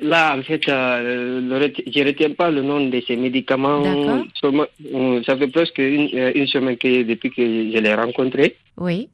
[0.00, 4.24] Là, en fait, euh, le je ne retiens pas le nom de ces médicaments.
[4.40, 8.56] Seulement, euh, ça fait presque une, euh, une semaine que depuis que je l'ai rencontré.
[8.76, 9.08] Oui.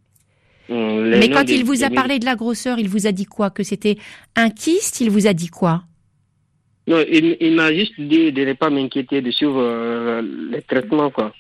[0.70, 3.26] Les Mais quand des- il vous a parlé de la grosseur, il vous a dit
[3.26, 3.50] quoi?
[3.50, 3.96] Que c'était
[4.36, 5.00] un kyste?
[5.00, 5.82] Il vous a dit quoi?
[6.86, 11.10] Non, il, il m'a juste dit de ne pas m'inquiéter de suivre euh, les traitements,
[11.10, 11.32] quoi.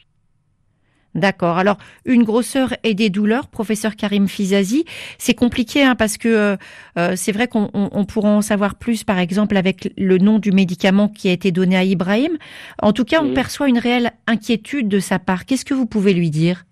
[1.14, 1.58] D'accord.
[1.58, 4.84] Alors, une grosseur et des douleurs, professeur Karim Fizazi,
[5.18, 6.56] c'est compliqué hein, parce que euh,
[6.98, 10.38] euh, c'est vrai qu'on on, on pourra en savoir plus, par exemple, avec le nom
[10.38, 12.38] du médicament qui a été donné à Ibrahim.
[12.80, 15.46] En tout cas, on perçoit une réelle inquiétude de sa part.
[15.46, 16.64] Qu'est-ce que vous pouvez lui dire?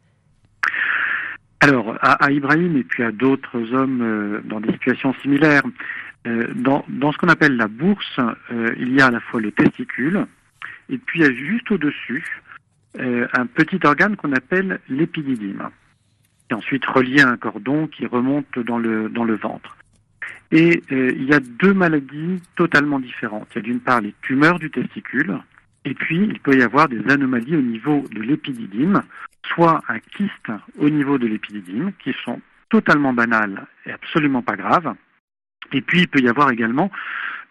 [1.61, 5.65] Alors, à, à Ibrahim et puis à d'autres hommes euh, dans des situations similaires,
[6.29, 8.21] euh, dans, dans ce qu'on appelle la bourse,
[8.53, 10.27] euh, il y a à la fois le testicule,
[10.89, 12.25] et puis il y a juste au-dessus
[12.99, 15.71] un petit organe qu'on appelle l'épididyme,
[16.47, 19.79] qui est ensuite relié à un cordon qui remonte dans le, dans le ventre.
[20.51, 23.49] Et euh, il y a deux maladies totalement différentes.
[23.55, 25.39] Il y a d'une part les tumeurs du testicule,
[25.85, 29.03] et puis il peut y avoir des anomalies au niveau de l'épididyme,
[29.47, 34.95] soit un kyste au niveau de l'épididyme, qui sont totalement banales et absolument pas graves.
[35.73, 36.91] Et puis il peut y avoir également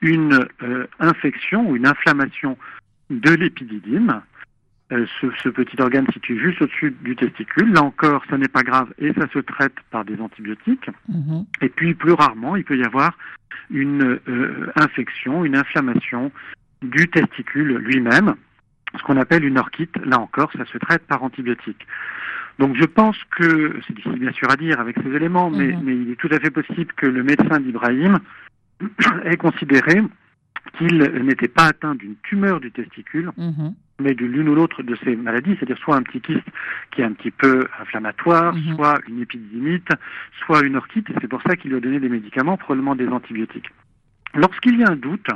[0.01, 2.57] une euh, infection ou une inflammation
[3.09, 4.21] de l'épididyme.
[4.93, 7.73] Euh, ce, ce petit organe situé juste au-dessus du testicule.
[7.73, 10.89] Là encore, ça n'est pas grave et ça se traite par des antibiotiques.
[11.09, 11.45] Mhm.
[11.61, 13.17] Et puis plus rarement, il peut y avoir
[13.69, 16.31] une euh, infection, une inflammation
[16.81, 18.35] du testicule lui-même,
[18.97, 19.93] ce qu'on appelle une orchite.
[20.05, 21.85] Là encore, ça se traite par antibiotique.
[22.57, 25.81] Donc je pense que, c'est difficile bien sûr à dire avec ces éléments, mais, Mhm.
[25.83, 28.19] mais il est tout à fait possible que le médecin d'Ibrahim
[29.25, 30.01] ait considéré
[30.71, 33.73] qu'il n'était pas atteint d'une tumeur du testicule, Mhm.
[33.99, 36.47] mais de l'une ou l'autre de ces maladies, c'est-à-dire soit un petit kyste
[36.91, 38.75] qui est un petit peu inflammatoire, Mhm.
[38.75, 39.89] soit une épidémite,
[40.45, 43.07] soit une orchite, et c'est pour ça qu'il lui a donné des médicaments, probablement des
[43.07, 43.69] antibiotiques.
[44.35, 45.27] Lorsqu'il y a un doute,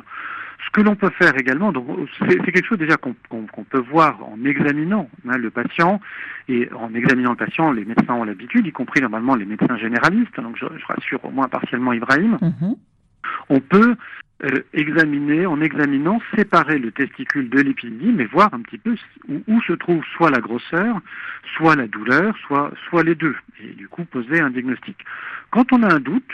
[0.63, 1.73] ce que l'on peut faire également,
[2.19, 3.15] c'est quelque chose déjà qu'on
[3.63, 5.99] peut voir en examinant hein, le patient,
[6.47, 10.39] et en examinant le patient, les médecins ont l'habitude, y compris normalement les médecins généralistes,
[10.39, 12.75] donc je, je rassure au moins partiellement Ibrahim, Mhm.
[13.49, 13.95] on peut
[14.43, 18.95] euh, examiner, en examinant, séparer le testicule de l'épididyme et voir un petit peu
[19.27, 20.99] où, où se trouve soit la grosseur,
[21.55, 24.97] soit la douleur, soit, soit les deux, et du coup poser un diagnostic.
[25.51, 26.31] Quand on a un doute,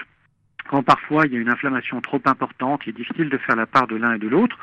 [0.70, 3.66] quand parfois il y a une inflammation trop importante, il est difficile de faire la
[3.66, 4.58] part de l'un et de l'autre,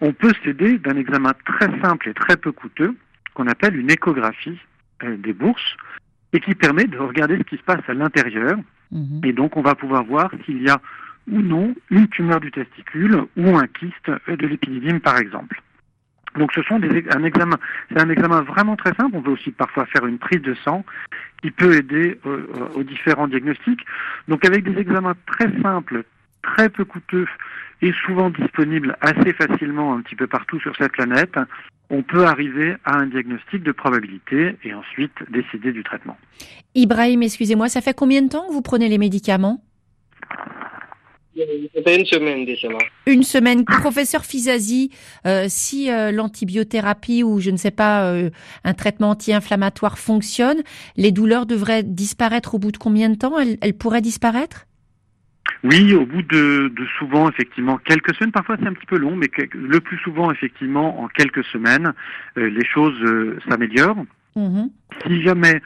[0.00, 2.96] on peut s'aider d'un examen très simple et très peu coûteux
[3.34, 4.58] qu'on appelle une échographie
[5.02, 5.76] euh, des bourses
[6.32, 8.58] et qui permet de regarder ce qui se passe à l'intérieur
[8.92, 9.20] Mhm.
[9.24, 10.80] et donc, on va pouvoir voir s'il y a
[11.30, 15.60] ou non une tumeur du testicule ou un kyste de l'épididyme, par exemple.
[16.38, 17.56] Donc, ce sont des, un examen,
[17.90, 19.16] c'est un examen vraiment très simple.
[19.16, 20.84] On peut aussi parfois faire une prise de sang
[21.42, 23.84] qui peut aider euh, aux différents diagnostics.
[24.28, 26.04] Donc, avec des examens très simples,
[26.42, 27.26] très peu coûteux
[27.82, 31.36] et souvent disponibles assez facilement un petit peu partout sur cette planète,
[31.88, 36.16] on peut arriver à un diagnostic de probabilité et ensuite décider du traitement.
[36.74, 39.64] Ibrahim, excusez-moi, ça fait combien de temps que vous prenez les médicaments?
[41.36, 42.78] Ça fait une semaine cela.
[43.06, 43.64] Une semaine.
[43.64, 44.90] Professeur Fizazi,
[45.26, 48.30] euh, si euh, l'antibiothérapie ou je ne sais pas, euh,
[48.64, 50.62] un traitement anti-inflammatoire fonctionne,
[50.96, 53.38] les douleurs devraient disparaître au bout de combien de temps?
[53.38, 54.66] Elles, elles pourraient disparaître?
[55.62, 59.14] Oui, au bout de, de souvent, effectivement, quelques semaines, parfois c'est un petit peu long,
[59.14, 61.92] mais que- le plus souvent, effectivement, en quelques semaines,
[62.38, 64.04] euh, les choses euh, s'améliorent.
[64.36, 64.70] Mhm.
[65.06, 65.60] Si jamais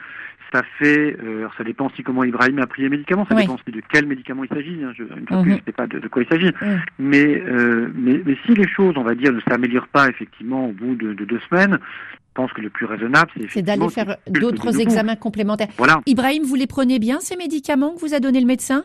[0.51, 3.41] ça fait, euh, alors ça dépend aussi comment Ibrahim a pris les médicaments, ça Oui.
[3.43, 4.77] dépend aussi de quel médicament il s'agit.
[4.83, 5.43] Hein, je, une fois de Mhm.
[5.43, 6.51] plus, je ne sais pas de, de quoi il s'agit.
[6.99, 10.71] Mais, euh, mais, mais si les choses, on va dire, ne s'améliorent pas effectivement au
[10.71, 14.79] bout de, de deux semaines, je pense que le plus raisonnable, c'est d'aller faire d'autres
[14.81, 15.69] examens complémentaires.
[15.77, 16.01] Voilà.
[16.05, 18.83] Ibrahim, vous les prenez bien, ces médicaments que vous a donné le médecin?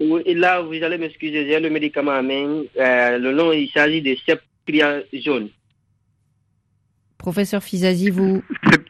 [0.00, 2.62] Oui, et là, vous allez m'excuser, j'ai le médicament à main.
[2.80, 4.16] Euh, le nom, il s'agit de
[5.20, 5.48] jaune.
[7.22, 8.42] Professeur Fizazi, vous...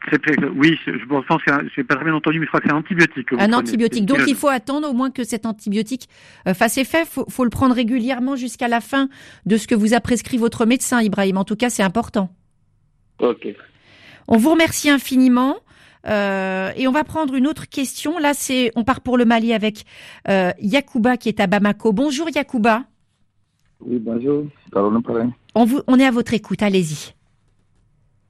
[0.09, 2.45] C'est- c'est- oui, je je pense que c'est un- j'ai pas très bien entendu, mais
[2.45, 3.27] je crois que c'est un antibiotique.
[3.27, 3.55] que vous Un prenez.
[3.57, 4.05] antibiotique.
[4.07, 6.09] Donc il faut attendre au moins que cet antibiotique
[6.47, 7.05] euh, fasse effet.
[7.05, 9.07] Faut, faut le prendre régulièrement jusqu'à la fin
[9.45, 11.37] de ce que vous a prescrit votre médecin, Ibrahim.
[11.37, 12.29] En tout cas, c'est important.
[13.19, 13.47] Ok.
[14.27, 15.57] On vous remercie infiniment.
[16.05, 18.17] Euh, et on va prendre une autre question.
[18.19, 19.85] Là, c'est on part pour le Mali avec
[20.27, 21.93] euh, Yacouba qui est à Bamako.
[21.93, 22.83] Bonjour Yacouba.
[23.79, 24.47] Oui, bonjour.
[25.55, 26.61] On, vous, on est à votre écoute.
[26.63, 27.13] Allez-y.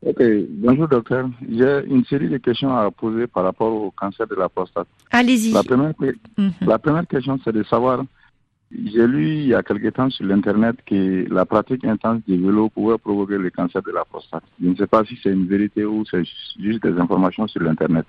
[0.05, 1.29] Ok, bonjour docteur.
[1.49, 4.87] J'ai une série de questions à poser par rapport au cancer de la prostate.
[5.11, 5.53] Allez-y.
[5.53, 5.93] La première,
[6.37, 6.51] Mhm.
[6.67, 8.03] la première question, c'est de savoir,
[8.71, 12.69] j'ai lu il y a quelque temps sur l'Internet que la pratique intense du vélo
[12.69, 14.43] pouvait provoquer le cancer de la prostate.
[14.61, 16.23] Je ne sais pas si c'est une vérité ou c'est
[16.59, 18.05] juste des informations sur l'Internet.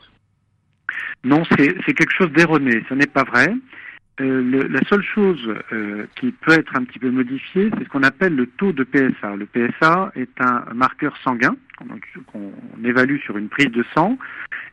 [1.23, 2.83] Non, c'est c'est quelque chose d'erroné.
[2.89, 3.55] Ce n'est pas vrai.
[4.21, 7.89] Euh, le- la seule chose euh, qui peut être un petit peu modifiée, c'est ce
[7.89, 9.35] qu'on appelle le taux de PSA.
[9.35, 11.57] Le PSA est un marqueur sanguin
[12.27, 12.53] qu'on
[12.85, 14.17] évalue sur une prise de sang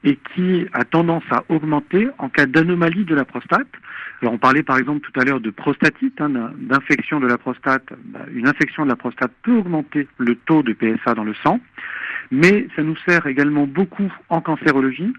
[0.03, 3.67] et qui a tendance à augmenter en cas d'anomalie de la prostate.
[4.21, 7.91] Alors on parlait par exemple tout à l'heure de prostatite, hein, d'infection de la prostate.
[8.05, 11.59] Bah, une infection de la prostate peut augmenter le taux de PSA dans le sang,
[12.29, 15.11] mais ça nous sert également beaucoup en cancérologie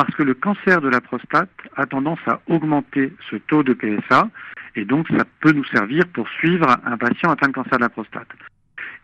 [0.00, 4.30] parce que le cancer de la prostate a tendance à augmenter ce taux de PSA
[4.74, 7.90] et donc ça peut nous servir pour suivre un patient atteint de cancer de la
[7.90, 8.28] prostate.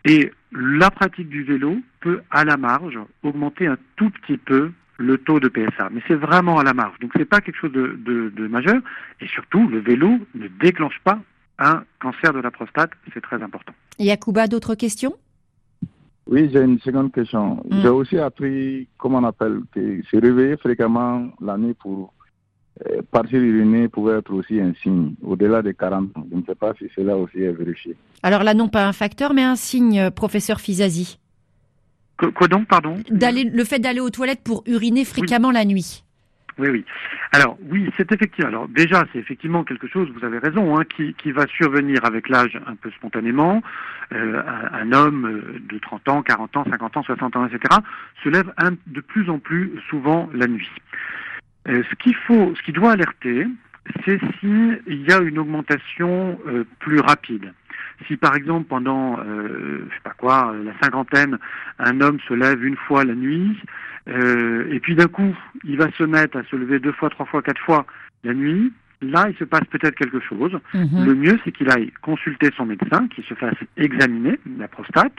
[0.07, 5.19] Et la pratique du vélo peut à la marge augmenter un tout petit peu le
[5.19, 6.99] taux de PSA, mais c'est vraiment à la marge.
[7.01, 8.81] Donc c'est pas quelque chose de, majeur
[9.21, 11.21] et surtout le vélo ne déclenche pas
[11.59, 13.75] un cancer de la prostate, c'est très important.
[13.99, 15.15] Yacouba, d'autres questions?
[16.29, 17.63] Oui, j'ai une seconde question.
[17.71, 17.83] Mm.
[17.83, 22.13] J'ai aussi appris, comment on appelle, que se réveiller fréquemment la nuit pour
[22.87, 26.27] euh, partir uriner pouvait être aussi un signe, au-delà des 40 ans.
[26.31, 27.97] Je ne sais pas si cela aussi est vérifié.
[28.23, 31.19] Alors là, non pas un facteur, mais un signe, euh, professeur Fizazi.
[32.19, 32.97] Qu- Quoi donc, pardon?
[33.11, 36.03] D'aller, le fait d'aller aux toilettes pour uriner fréquemment la nuit.
[36.59, 36.85] Oui, oui.
[37.33, 38.49] Alors, oui, c'est effectivement.
[38.49, 42.29] Alors, déjà, c'est effectivement quelque chose, vous avez raison, hein, qui, qui va survenir avec
[42.31, 43.63] l'âge un peu spontanément.
[44.13, 44.43] Euh,
[44.73, 47.81] un, homme euh, de 30 ans, 40 ans, 50 ans, 60 ans, etc.,
[48.23, 48.53] se lève
[48.87, 50.71] de plus en plus souvent la nuit.
[51.69, 53.47] Euh, ce qu'il faut, ce qui doit alerter,
[54.05, 56.39] c'est s'il y a une augmentation
[56.79, 57.53] plus rapide.
[58.07, 61.39] Si par exemple pendant, euh, je sais pas quoi, la cinquantaine,
[61.79, 63.57] un homme se lève une fois la nuit,
[64.09, 67.27] euh, et puis d'un coup, il va se mettre à se lever deux fois, trois
[67.27, 67.87] fois, quatre fois
[68.25, 70.53] la nuit, là, il se passe peut-être quelque chose.
[70.75, 71.05] Mhm.
[71.05, 75.19] Le mieux, c'est qu'il aille consulter son médecin, qu'il se fasse examiner la prostate.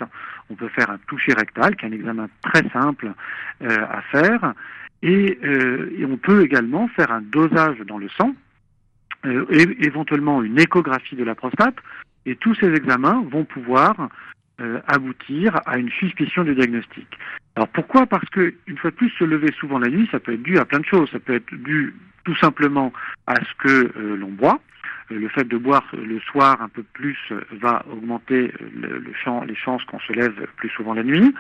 [0.50, 3.14] On peut faire un toucher rectal, qui est un examen très simple
[3.62, 4.54] euh, à faire.
[5.04, 8.34] Et, euh, et on peut également faire un dosage dans le sang,
[9.26, 11.76] et éventuellement une échographie de la prostate.
[12.26, 14.10] Et tous ces examens vont pouvoir
[14.60, 17.08] euh, aboutir à une suspicion du diagnostic.
[17.56, 18.06] Alors pourquoi?
[18.06, 20.58] Parce que une fois de plus, se lever souvent la nuit, ça peut être dû
[20.58, 21.10] à plein de choses.
[21.12, 21.94] Ça peut être dû
[22.24, 22.92] tout simplement
[23.28, 24.60] à ce que euh, l'on boit.
[25.12, 27.18] Euh, Le fait de boire le soir un peu plus
[27.52, 28.52] va augmenter
[29.46, 31.34] les chances qu'on se lève plus souvent la nuit.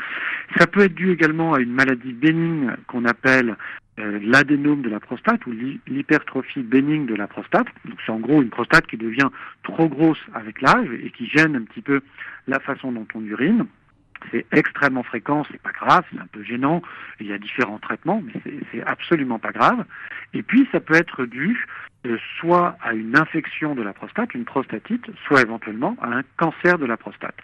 [0.57, 3.55] Ça peut être dû également à une maladie bénigne qu'on appelle
[3.99, 7.67] euh, l'adénome de la prostate ou l'hy- l'hypertrophie bénigne de la prostate.
[7.85, 9.29] Donc c'est en gros une prostate qui devient
[9.63, 12.01] trop grosse avec l'âge et qui gêne un petit peu
[12.47, 13.65] la façon dont on urine.
[14.31, 16.81] C'est extrêmement fréquent, c'est pas grave, c'est un peu gênant.
[17.19, 19.85] Il y a différents traitements, mais c'est- c'est absolument pas grave.
[20.33, 21.65] Et puis ça peut être dû
[22.05, 26.77] euh, soit à une infection de la prostate, une prostatite, soit éventuellement à un cancer
[26.77, 27.35] de la prostate.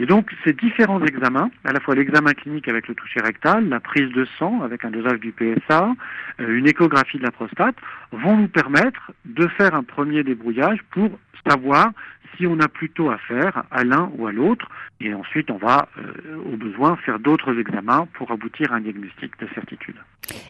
[0.00, 3.80] Et donc ces différents examens, à la fois l'examen clinique avec le toucher rectal, la
[3.80, 5.92] prise de sang avec un dosage du PSA,
[6.40, 7.76] euh, une échographie de la prostate,
[8.10, 11.10] vont nous permettre de faire un premier débrouillage pour
[11.46, 11.90] savoir
[12.34, 14.66] si on a plutôt affaire à l'un ou à l'autre,
[15.02, 19.38] et ensuite on va euh, au besoin faire d'autres examens pour aboutir à un diagnostic
[19.38, 19.96] de certitude.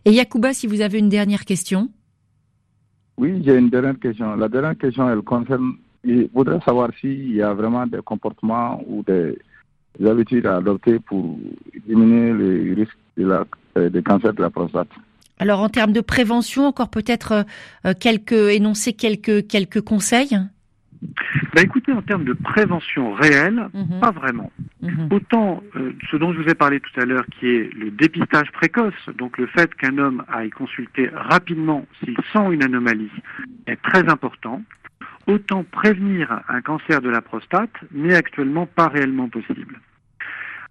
[0.05, 1.89] Et Yacouba, si vous avez une dernière question?
[3.17, 4.37] Oui, j'ai une dernière question.
[4.37, 5.73] La dernière question, elle concerne.
[6.05, 9.39] Je voudrais savoir s'il y a vraiment des comportements ou des,
[9.99, 11.39] des habitudes à adopter pour
[11.87, 13.45] diminuer les risques de la,
[13.77, 14.89] euh, des cancers de la prostate.
[15.39, 17.43] Alors en termes de prévention, encore peut-être euh,
[17.87, 20.37] euh, quelques énoncer quelques quelques conseils?
[21.55, 24.01] Bah écoutez, en termes de prévention réelle, Mhm.
[24.01, 24.53] pas vraiment.
[24.83, 25.09] Mhm.
[25.11, 28.53] Autant euh, ce dont je vous ai parlé tout à l'heure, qui est le dépistage
[28.53, 33.11] précoce, donc le fait qu'un homme aille consulter rapidement s'il sent une anomalie,
[33.67, 34.61] est très important.
[35.27, 39.81] Autant prévenir un cancer de la prostate n'est actuellement pas réellement possible.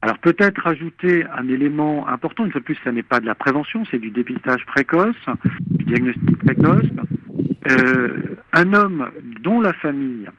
[0.01, 3.35] Alors peut-être ajouter un élément important, une fois de plus, ça n'est pas de la
[3.35, 5.15] prévention, c'est du dépistage précoce,
[5.71, 6.87] du diagnostic précoce.
[7.69, 9.11] Euh, un homme
[9.41, 10.29] dont la famille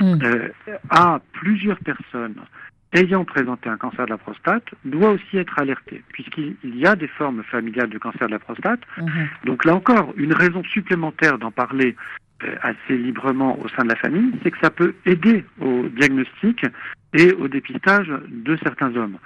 [0.00, 0.18] Mm.
[0.22, 0.48] euh,
[0.90, 2.36] a plusieurs personnes
[2.94, 6.96] ayant présenté un cancer de la prostate doit aussi être alerté, puisqu'il il y a
[6.96, 8.80] des formes familiales de cancer de la prostate.
[8.96, 9.28] Mhm.
[9.44, 11.96] Donc là encore, une raison supplémentaire d'en parler
[12.62, 16.64] assez librement au sein de la famille, c'est que ça peut aider au diagnostic
[17.14, 19.18] et au dépistage de certains hommes.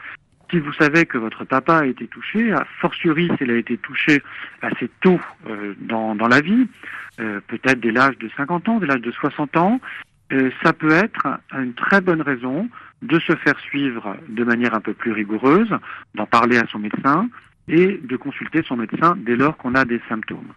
[0.50, 4.22] Si vous savez que votre papa a été touché, a fortiori s'il a été touché
[4.60, 6.68] assez tôt euh, dans, dans la vie,
[7.20, 9.80] euh, peut-être dès l'âge de 50 ans, dès l'âge de 60 ans,
[10.32, 12.68] euh, ça peut être une très bonne raison
[13.00, 15.74] de se faire suivre de manière un peu plus rigoureuse,
[16.14, 17.28] d'en parler à son médecin
[17.68, 20.52] et de consulter son médecin dès lors qu'on a des symptômes.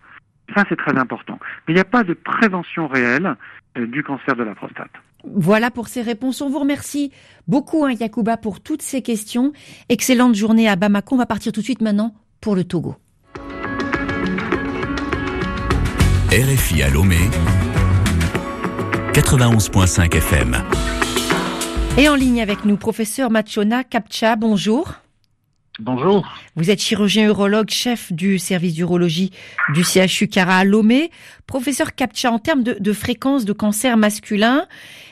[0.56, 1.38] Ça, c'est très important.
[1.68, 3.36] Mais il n'y a pas de prévention réelle
[3.78, 4.92] euh, du cancer de la prostate.
[5.26, 6.42] Voilà pour ces réponses.
[6.42, 7.12] On vous remercie
[7.48, 9.52] beaucoup, hein, Yacouba, pour toutes ces questions.
[9.90, 11.16] Excellente journée à Bamako.
[11.16, 12.96] On va partir tout de suite maintenant pour le Togo.
[16.32, 17.18] RFI à Lomé
[19.14, 20.58] 91.5 FM.
[21.98, 25.05] Et en ligne avec nous, professeur Machona Kapcha, bonjour.
[25.80, 26.26] Bonjour.
[26.56, 29.32] Vous êtes chirurgien urologue, chef du service d'urologie
[29.74, 31.12] du CHU Cara à Lomé.
[31.48, 34.68] Professeur Kapcha, en termes de, de fréquence de cancer masculin,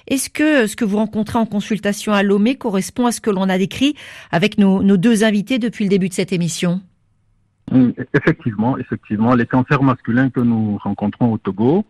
[0.08, 3.50] est-ce que ce que vous rencontrez en consultation à Lomé correspond à ce que l'on
[3.50, 3.96] a décrit
[4.32, 6.82] avec nos, nos deux invités depuis le début de cette émission?
[8.14, 11.86] Effectivement, effectivement, les cancers masculins que nous rencontrons au Togo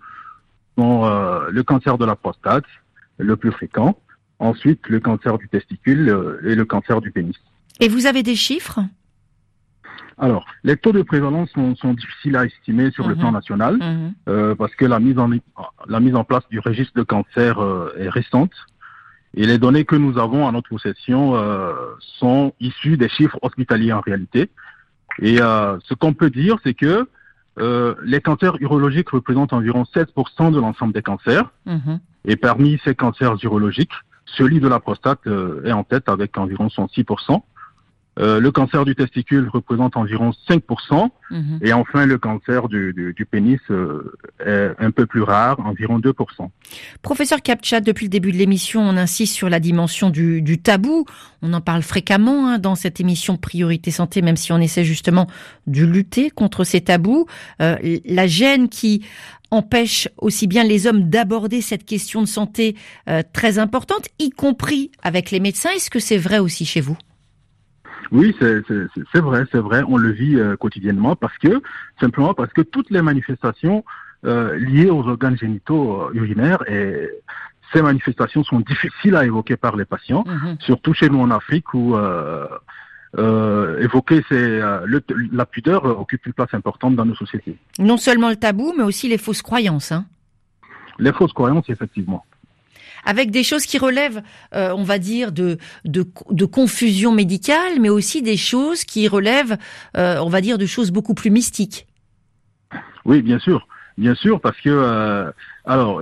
[0.78, 2.66] sont euh, le cancer de la prostate,
[3.18, 3.98] le plus fréquent,
[4.40, 7.36] ensuite le cancer du testicule euh, et le cancer du pénis.
[7.80, 8.80] Et vous avez des chiffres?
[10.18, 13.20] Alors, les taux de prévalence sont, sont difficiles à estimer sur le Mhm.
[13.20, 14.14] plan national Mhm.
[14.30, 15.30] euh, parce que la mise en
[15.88, 18.52] la mise en place du registre de cancer euh, est récente
[19.36, 21.74] et les données que nous avons à notre possession euh,
[22.20, 24.52] sont issues des chiffres hospitaliers en réalité.
[25.20, 27.08] Et ce qu'on peut dire, c'est que
[28.04, 31.52] les cancers urologiques représentent environ 16% de l'ensemble des cancers.
[31.68, 32.00] Mhm.
[32.26, 33.92] Et parmi ces cancers urologiques,
[34.26, 35.22] celui de la prostate
[35.66, 37.44] est en tête avec environ 106%.
[38.20, 41.10] Euh, le cancer du testicule représente environ 5%.
[41.32, 41.60] Mhm.
[41.62, 44.14] Et enfin, le cancer du, du, pénis euh,
[44.46, 46.14] est un peu plus rare, environ 2%.
[47.02, 51.06] Professeur Captcha, depuis le début de l'émission, on insiste sur la dimension du, du tabou.
[51.42, 55.28] On en parle fréquemment hein, dans cette émission Priorité Santé, même si on essaie justement
[55.66, 57.26] de lutter contre ces tabous.
[57.62, 59.06] Euh, la gêne qui
[59.50, 62.76] empêche aussi bien les hommes d'aborder cette question de santé
[63.34, 65.70] très importante, y compris avec les médecins.
[65.76, 66.98] Est-ce que c'est vrai aussi chez vous?
[68.12, 71.62] Oui, c'est vrai, c'est vrai, on le vit euh, quotidiennement parce que,
[72.00, 73.84] simplement parce que toutes les manifestations
[74.26, 77.10] euh, liées aux organes génitaux euh, urinaires et
[77.74, 80.58] ces manifestations sont difficiles à évoquer par les patients, mhm.
[80.60, 81.96] surtout chez nous en Afrique où
[83.18, 87.58] évoquer la pudeur occupe une place importante dans nos sociétés.
[87.80, 89.92] Non seulement le tabou, mais aussi les fausses croyances.
[89.92, 90.06] Hein.
[91.00, 92.24] Les fausses croyances, effectivement
[93.06, 94.22] avec des choses qui relèvent,
[94.54, 99.58] euh, on va dire, de, de, confusion médicale, mais aussi des choses qui relèvent,
[99.98, 101.88] euh, on va dire, de choses beaucoup plus mystiques.
[103.06, 103.68] Oui, bien sûr.
[103.98, 105.32] Bien sûr, parce que, euh,
[105.66, 106.02] alors,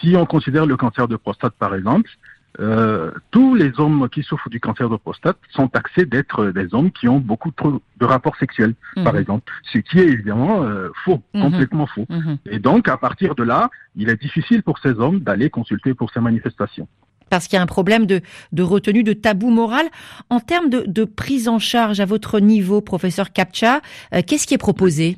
[0.00, 2.10] si on considère le cancer de prostate, par exemple,
[2.58, 6.90] euh, tous les hommes qui souffrent du cancer de prostate sont taxés d'être des hommes
[6.90, 9.20] qui ont beaucoup trop de rapports sexuels, par mhm.
[9.20, 11.42] exemple, ce qui est évidemment euh, faux, mhm.
[11.42, 12.06] complètement faux.
[12.08, 12.38] Mhm.
[12.46, 16.10] Et donc, à partir de là, il est difficile pour ces hommes d'aller consulter pour
[16.10, 16.88] ces manifestations.
[17.28, 18.20] Parce qu'il y a un problème de,
[18.52, 19.86] de, retenue, de tabou moral.
[20.30, 23.80] En termes de, de, prise en charge à votre niveau, professeur Captcha,
[24.14, 25.16] euh, qu'est-ce qui est proposé?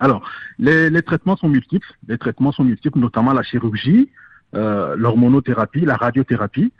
[0.00, 0.22] Alors,
[0.58, 1.88] les, les, traitements sont multiples.
[2.06, 4.08] Les traitements sont multiples, notamment la chirurgie,
[4.54, 6.72] euh, l'hormonothérapie, la radiothérapie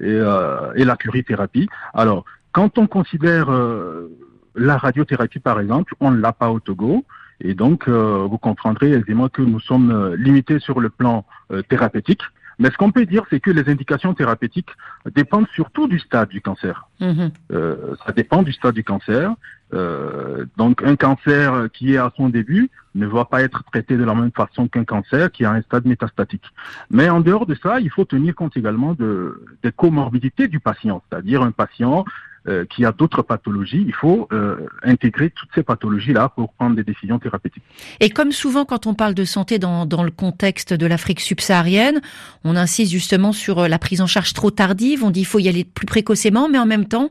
[0.00, 1.68] et, euh, et la curithérapie.
[1.94, 4.08] Alors, quand on considère euh,
[4.54, 7.04] la radiothérapie, par exemple, on ne l'a pas au Togo.
[7.42, 11.24] Et donc, euh, vous comprendrez aisément que nous sommes limités sur le plan
[11.68, 12.22] thérapeutique.
[12.60, 14.68] Mais ce qu'on peut dire, c'est que les indications thérapeutiques
[15.14, 16.88] dépendent surtout du stade du cancer.
[17.00, 17.30] Mhm.
[17.52, 19.32] Euh, ça dépend du stade du cancer.
[19.72, 24.04] Euh, donc un cancer qui est à son début ne va pas être traité de
[24.04, 26.44] la même façon qu'un cancer qui a un stade métastatique.
[26.90, 31.02] Mais en dehors de ça, il faut tenir compte également de, des comorbidités du patient,
[31.08, 32.04] c'est-à-dire un patient
[32.48, 36.82] euh, qui a d'autres pathologies, il faut euh, intégrer toutes ces pathologies-là pour prendre des
[36.82, 37.62] décisions thérapeutiques.
[38.00, 42.00] Et comme souvent quand on parle de santé dans, dans le contexte de l'Afrique subsaharienne,
[42.42, 45.38] on insiste justement sur euh, la prise en charge trop tardive, on dit il faut
[45.38, 47.10] y aller plus précocement, mais en même temps,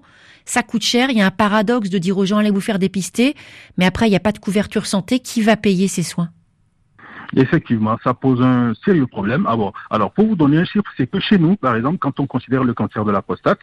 [0.49, 2.79] ça coûte cher, il y a un paradoxe de dire aux gens allez vous faire
[2.79, 3.35] dépister,
[3.77, 6.29] mais après il n'y a pas de couverture santé, qui va payer ces soins?
[7.35, 9.45] Effectivement, ça pose un sérieux problème.
[9.45, 12.19] Alors, ah alors pour vous donner un chiffre, c'est que chez nous, par exemple, quand
[12.19, 13.59] on considère le cancer de la prostate,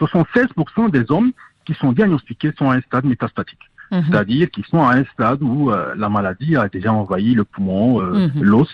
[0.00, 1.32] 76% des hommes
[1.66, 3.70] qui sont diagnostiqués sont à un stade métastatique.
[3.90, 4.04] Mhm.
[4.08, 8.00] C'est-à-dire qu'ils sont à un stade où euh, la maladie a déjà envahi le poumon,
[8.00, 8.42] euh, mhm.
[8.42, 8.70] l'os,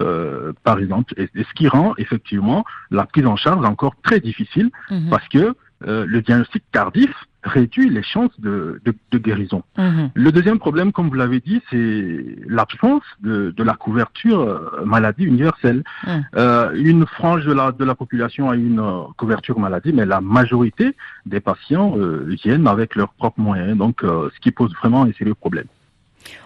[0.00, 4.70] euh, par exemple, et, ce qui rend effectivement la prise en charge encore très difficile
[4.90, 5.10] mhm.
[5.10, 9.62] parce que le diagnostic tardif réduit les chances de, de, guérison.
[9.76, 10.10] Mhm.
[10.14, 15.24] Le deuxième problème, comme vous l'avez dit, c'est l'absence de, de, la couverture euh, maladie
[15.24, 15.82] universelle.
[16.06, 16.24] Mhm.
[16.36, 20.20] Euh, une frange de la, de la population a une euh, couverture maladie, mais la
[20.20, 21.94] majorité des patients
[22.26, 25.66] viennent avec leurs propres moyens, donc ce qui pose vraiment un sérieux problème.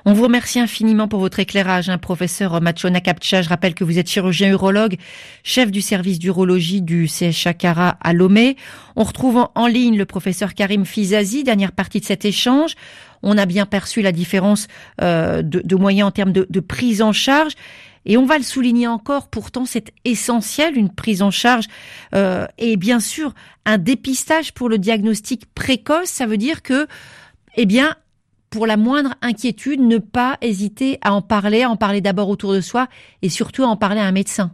[0.05, 3.43] On vous remercie infiniment pour votre éclairage, hein, professeur Machona Kapcha.
[3.43, 4.97] Je rappelle que vous êtes chirurgien urologue,
[5.45, 8.57] chef du service d'urologie du CHA Cara à Lomé.
[8.97, 12.75] On retrouve en, ligne le professeur Karim Fizazi, dernière partie de cet échange.
[13.23, 14.67] On a bien perçu la différence
[15.01, 17.53] euh, de, moyens en termes de, prise en charge.
[18.05, 21.67] Et on va le souligner encore, pourtant c'est essentiel, une prise en charge
[22.17, 23.33] euh, et bien sûr
[23.65, 26.09] un dépistage pour le diagnostic précoce.
[26.09, 26.89] Ça veut dire que,
[27.55, 27.95] eh bien,
[28.53, 32.53] pour la moindre inquiétude, ne pas hésiter à en parler, à en parler d'abord autour
[32.53, 32.87] de soi
[33.23, 34.53] et surtout à en parler à un médecin.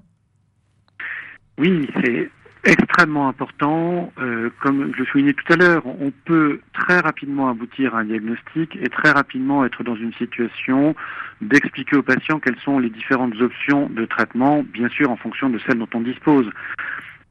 [1.59, 2.31] Oui, c'est
[2.65, 4.13] extrêmement important.
[4.21, 8.05] Euh, comme je le soulignais tout à l'heure, on peut très rapidement aboutir à un
[8.05, 10.95] diagnostic et très rapidement être dans une situation
[11.41, 15.59] d'expliquer aux patients quelles sont les différentes options de traitement, bien sûr en fonction de
[15.67, 16.49] celles dont on dispose.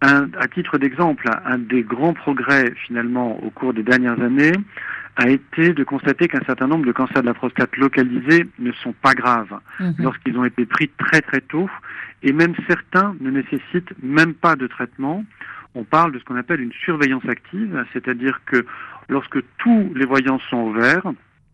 [0.01, 4.53] À titre d'exemple, un des grands progrès finalement au cours des dernières années
[5.17, 8.93] a été de constater qu'un certain nombre de cancers de la prostate localisés ne sont
[8.93, 9.95] pas graves mhm.
[9.99, 11.69] lorsqu'ils ont été pris très très tôt
[12.21, 15.25] et même certains ne nécessitent même pas de traitement.
[15.75, 18.65] On parle de ce qu'on appelle une surveillance active, c'est-à-dire que
[19.09, 21.11] lorsque tous les voyants sont ouverts,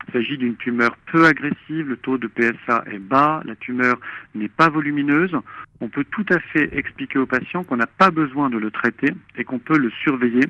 [0.07, 3.97] il s'agit d'une tumeur peu agressive, le taux de PSA est bas, la tumeur
[4.36, 5.36] n'est pas volumineuse.
[5.80, 9.14] On peut tout à fait expliquer au patient qu'on n'a pas besoin de le traiter
[9.38, 10.47] et qu'on peut le surveiller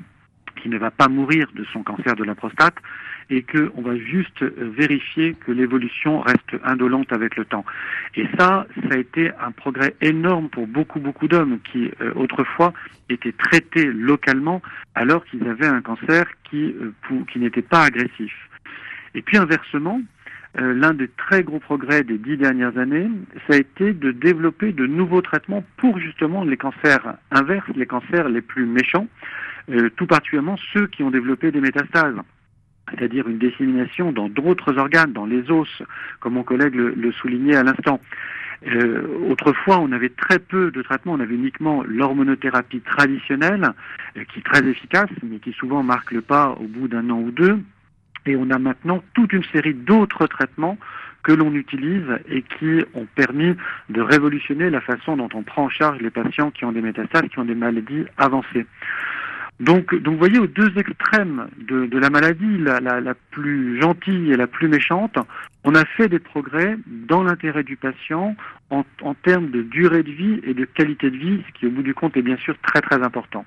[0.60, 2.76] qui ne va pas mourir de son cancer de la prostate
[3.30, 7.64] et qu'on va juste vérifier que l'évolution reste indolente avec le temps.
[8.16, 12.72] Et ça, ça a été un progrès énorme pour beaucoup, beaucoup d'hommes qui, euh, autrefois,
[13.08, 14.60] étaient traités localement
[14.94, 16.92] alors qu'ils avaient un cancer qui, euh,
[17.32, 18.32] qui n'était pas agressif.
[19.14, 20.00] Et puis inversement,
[20.60, 23.08] euh, l'un des très gros progrès des dix dernières années,
[23.48, 28.28] ça a été de développer de nouveaux traitements pour justement les cancers inverses, les cancers
[28.28, 29.08] les plus méchants,
[29.96, 32.16] tout particulièrement ceux qui ont développé des métastases
[32.90, 35.68] c'est-à-dire une dissémination dans d'autres organes, dans les os,
[36.20, 38.00] comme mon collègue le, soulignait à l'instant.
[38.66, 43.70] Euh, autrefois, on avait très peu de traitements, on avait uniquement l'hormonothérapie traditionnelle,
[44.16, 47.18] euh, qui est très efficace, mais qui souvent marque le pas au bout d'un an
[47.18, 47.58] ou deux.
[48.26, 50.78] Et on a maintenant toute une série d'autres traitements
[51.24, 53.54] que l'on utilise et qui ont permis
[53.90, 57.28] de révolutionner la façon dont on prend en charge les patients qui ont des métastases,
[57.30, 58.66] qui ont des maladies avancées.
[59.60, 64.46] Donc, donc vous voyez, aux deux extrêmes de, la maladie, la, plus gentille et la
[64.46, 65.16] plus méchante,
[65.62, 68.34] on a fait des progrès dans l'intérêt du patient
[68.70, 71.70] en, en termes de durée de vie et de qualité de vie, ce qui au
[71.70, 73.44] bout du compte est bien sûr très très important.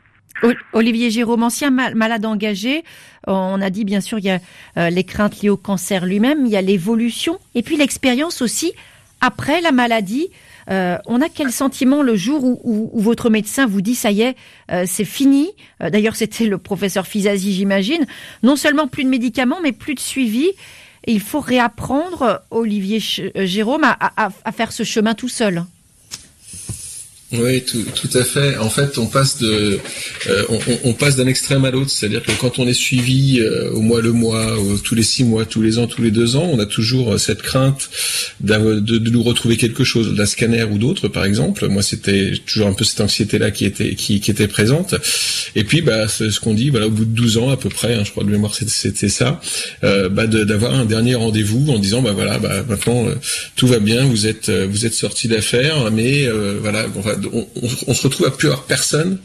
[0.74, 2.84] Olivier Jérôme, ancien malade engagé,
[3.26, 4.39] on a dit bien sûr il y a
[4.78, 8.74] euh, les craintes liées au cancer lui-même, il y a l'évolution et puis l'expérience aussi
[9.22, 10.30] après la maladie.
[10.70, 14.36] Euh, on a quel sentiment le jour où, votre médecin vous dit ça y est,
[14.72, 15.49] euh, c'est fini
[15.82, 18.05] euh, D'ailleurs, c'était le professeur Fizazi, j'imagine.
[18.43, 20.51] Non seulement plus de médicaments, mais plus de suivi.
[21.05, 25.63] Il faut réapprendre, Olivier Jérôme, à faire ce chemin tout seul.
[27.34, 28.55] Oui, tout, tout, à fait.
[28.57, 29.80] En fait, on passe de,
[30.30, 31.89] euh, on, on, passe d'un extrême à l'autre.
[31.89, 34.55] C'est-à-dire que quand on est suivi euh, au mois le mois,
[34.86, 37.17] tous les six mois, tous les ans, tous les deux ans, on a toujours euh,
[37.17, 37.89] cette crainte
[38.39, 41.67] de, de, nous retrouver quelque chose, d'un scanner ou d'autre, par exemple.
[41.67, 44.95] Moi, c'était toujours un peu cette anxiété-là qui était, qui, qui, était présente.
[45.53, 47.93] Et puis, bah, ce qu'on dit, voilà, au bout de 12 ans à peu près,
[47.93, 49.41] hein, je crois de mémoire c'était ça,
[49.84, 53.05] euh, bah, d'avoir un dernier rendez-vous en disant, bah voilà, bah, maintenant
[53.57, 56.30] tout va bien, vous êtes, vous êtes sorti d'affaires, mais
[56.61, 56.88] voilà,
[57.88, 59.20] on, se retrouve à plus avoir personne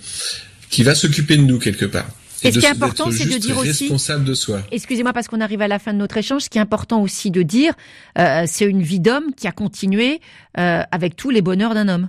[0.71, 2.07] qui va s'occuper de nous quelque part.
[2.45, 4.63] Et, ce qui est important, c'est de dire aussi, responsable de soi.
[4.73, 6.43] Excusez-moi parce qu'on arrive à la fin de notre échange.
[6.43, 7.75] Ce qui est important aussi de dire,
[8.19, 10.21] euh, c'est une vie d'homme qui a continué
[10.59, 12.09] euh, avec tous les bonheurs d'un homme.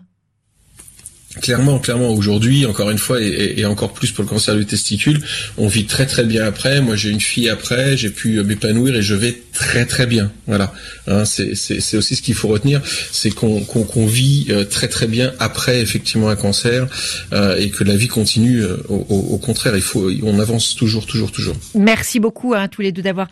[1.41, 5.19] Clairement, clairement, aujourd'hui, encore une fois, et, encore plus pour le cancer du testicule,
[5.57, 6.79] on vit très très bien après.
[6.81, 10.31] Moi, j'ai une fille après, j'ai pu m'épanouir et je vais très très bien.
[10.45, 10.73] Voilà,
[11.07, 12.81] hein, c'est aussi ce qu'il faut retenir,
[13.11, 16.87] c'est qu'on vit euh, très très bien après effectivement un cancer
[17.31, 18.61] euh, et que la vie continue.
[18.61, 21.55] Euh, au, contraire, il faut, on avance toujours, toujours, toujours.
[21.75, 23.27] Merci beaucoup à hein, tous les deux d'avoir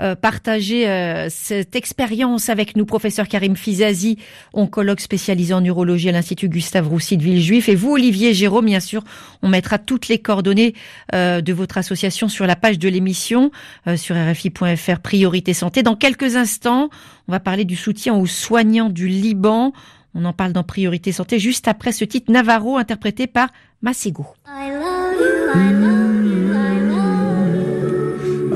[0.00, 4.18] euh, partager euh, cette expérience avec nous, professeur Karim Fizazi,
[4.52, 7.68] oncologue spécialisé en neurologie à l'Institut Gustave Roussy de Villejuif.
[7.68, 9.02] Et vous, Olivier Jérôme, bien sûr,
[9.42, 10.74] on mettra toutes les coordonnées
[11.14, 13.50] euh, de votre association sur la page de l'émission,
[13.96, 15.82] sur rfi.fr, Priorité Santé.
[15.82, 16.90] Dans quelques instants,
[17.28, 19.72] on va parler du soutien aux soignants du Liban.
[20.14, 23.48] On en parle dans Priorité Santé juste après ce titre Navarro interprété par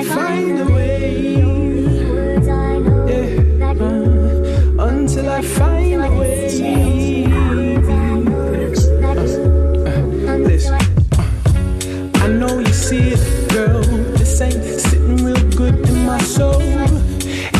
[16.33, 16.61] soul.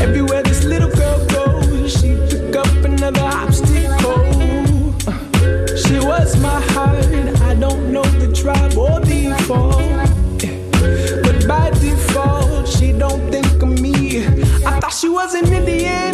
[0.01, 2.13] Everywhere this little girl goes, she
[2.55, 4.23] up another obstacle.
[5.83, 7.05] She was my heart.
[7.49, 9.21] I don't know the tribe or the
[11.23, 12.67] but by default.
[12.67, 14.25] She don't think of me.
[14.65, 16.12] I thought she was an Indian.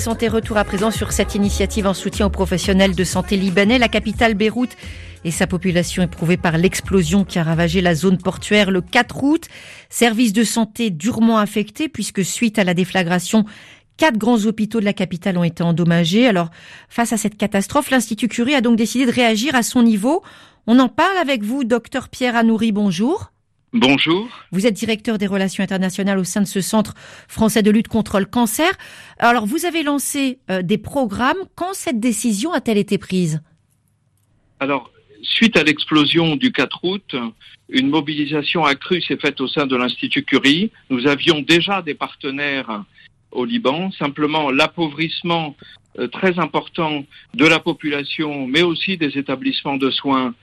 [0.00, 3.78] Santé retour à présent sur cette initiative en soutien aux professionnels de santé libanais.
[3.78, 4.76] La capitale Beyrouth
[5.24, 9.46] et sa population éprouvée par l'explosion qui a ravagé la zone portuaire le 4 août.
[9.88, 13.44] Services de santé durement affectés puisque suite à la déflagration,
[13.96, 16.26] Quatre grands hôpitaux de la capitale ont été endommagés.
[16.26, 16.50] Alors,
[16.90, 20.22] face à cette catastrophe, l'Institut Curie a donc décidé de réagir à son niveau.
[20.66, 23.32] On en parle avec vous, docteur Pierre Anouri, bonjour.
[23.72, 24.28] Bonjour.
[24.52, 26.94] Vous êtes directeur des relations internationales au sein de ce Centre
[27.28, 28.70] français de lutte contre le cancer.
[29.18, 31.36] Alors, vous avez lancé euh, des programmes.
[31.56, 33.42] Quand cette décision a-t-elle été prise?
[34.60, 34.90] Alors,
[35.22, 37.16] suite à l'explosion du 4 août,
[37.68, 40.70] une mobilisation accrue s'est faite au sein de l'Institut Curie.
[40.88, 42.84] Nous avions déjà des partenaires
[43.32, 43.90] au Liban.
[43.92, 45.56] Simplement, l'appauvrissement
[45.98, 47.04] euh, très important
[47.34, 50.34] de la population, mais aussi des établissements de soins,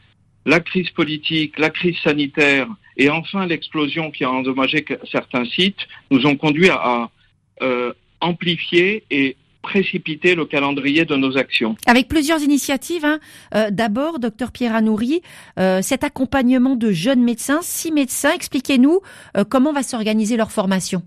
[0.45, 2.67] la crise politique, la crise sanitaire
[2.97, 7.09] et enfin l'explosion qui a endommagé certains sites nous ont conduit à,
[7.61, 11.77] euh, amplifier et précipiter le calendrier de nos actions.
[11.87, 13.05] Avec plusieurs initiatives.
[13.05, 13.19] Hein.
[13.55, 15.21] Euh, d'abord, docteur Pierre Anouri,
[15.81, 18.99] cet accompagnement de jeunes médecins, six médecins, expliquez-nous
[19.49, 21.01] comment va s'organiser leur formation.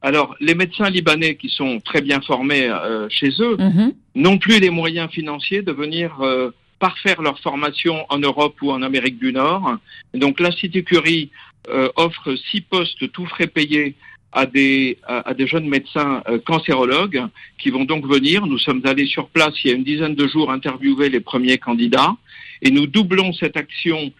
[0.00, 3.92] Alors, les médecins libanais qui sont très bien formés euh, chez eux mhm.
[4.14, 8.82] n'ont plus les moyens financiers de venir euh, parfaire leur formation en Europe ou en
[8.82, 9.76] Amérique du Nord.
[10.14, 11.30] donc, l'Institut Curie
[11.68, 13.94] euh, offre six postes tout frais payés
[14.32, 17.24] à des, à, des jeunes médecins cancérologues
[17.58, 18.46] qui vont donc venir.
[18.46, 21.56] Nous sommes allés sur place il y a une dizaine de jours interviewer les premiers
[21.56, 22.14] candidats
[22.60, 24.12] et nous doublons cette action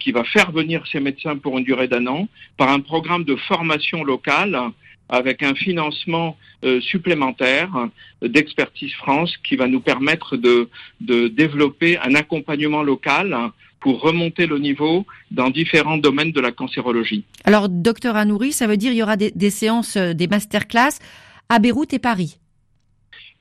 [0.00, 2.26] qui va faire venir ces médecins pour une durée d'un an
[2.56, 4.72] par un programme de formation locale
[5.10, 7.70] avec un financement euh, supplémentaire
[8.22, 10.68] d'Expertise France qui va nous permettre de,
[11.00, 17.24] de développer un accompagnement local pour remonter le niveau dans différents domaines de la cancérologie.
[17.44, 20.98] Alors, docteur Anouri, ça veut dire qu'il y aura des, séances, euh, des masterclass
[21.48, 22.38] à Beyrouth et Paris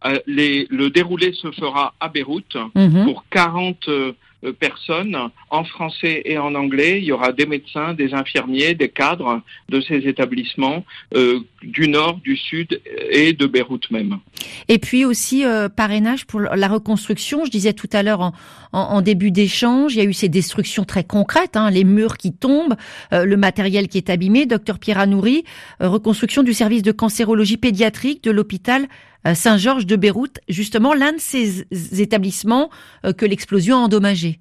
[0.05, 3.05] euh, les, Le déroulé se fera à Beyrouth mhm.
[3.05, 4.13] pour 40 euh,
[4.59, 5.17] personnes
[5.49, 6.99] en français et en anglais.
[6.99, 10.85] Il y aura des médecins, des infirmiers, des cadres de ces établissements
[11.15, 14.19] euh, du nord, du sud et de Beyrouth même.
[14.67, 17.45] Et puis aussi euh, parrainage pour la reconstruction.
[17.45, 18.31] Je disais tout à l'heure
[18.71, 22.31] en, début d'échange, il y a eu ces destructions très concrètes, hein, les murs qui
[22.31, 22.75] tombent,
[23.11, 24.45] le matériel qui est abîmé.
[24.45, 25.43] Docteur Pierre Anouri,
[25.79, 28.85] reconstruction du service de cancérologie pédiatrique de l'hôpital euh,
[29.34, 31.65] Saint-Georges de Beyrouth, justement l'un de ces
[32.01, 32.70] établissements
[33.05, 34.39] euh, que l'explosion a endommagé.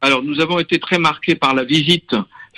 [0.00, 2.14] Alors nous avons été très marqués par la visite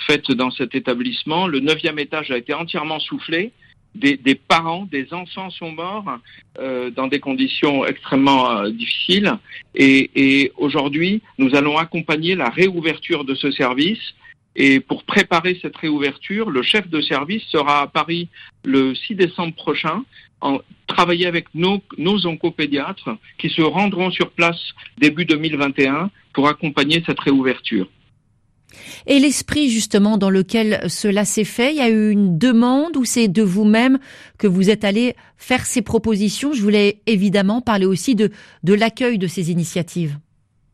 [0.07, 1.47] faite dans cet établissement.
[1.47, 3.51] Le neuvième étage a été entièrement soufflé.
[3.95, 6.19] Des, parents, des enfants sont morts
[6.59, 9.33] euh, dans des conditions extrêmement difficiles.
[9.73, 14.13] Et aujourd'hui, nous allons accompagner la réouverture de ce service.
[14.55, 18.29] Et pour préparer cette réouverture, le chef de service sera à Paris
[18.63, 20.03] le 6 décembre prochain
[20.41, 24.59] en, travailler avec nos, nos oncopédiatres qui se rendront sur place
[24.97, 27.87] début 2021 pour accompagner cette réouverture.
[29.07, 33.05] Et l'esprit justement dans lequel cela s'est fait, il y a eu une demande ou
[33.05, 33.99] c'est de vous-même
[34.37, 36.53] que vous êtes allé faire ces propositions?
[36.53, 38.29] Je voulais évidemment parler aussi de,
[38.63, 40.17] de l'accueil de ces initiatives.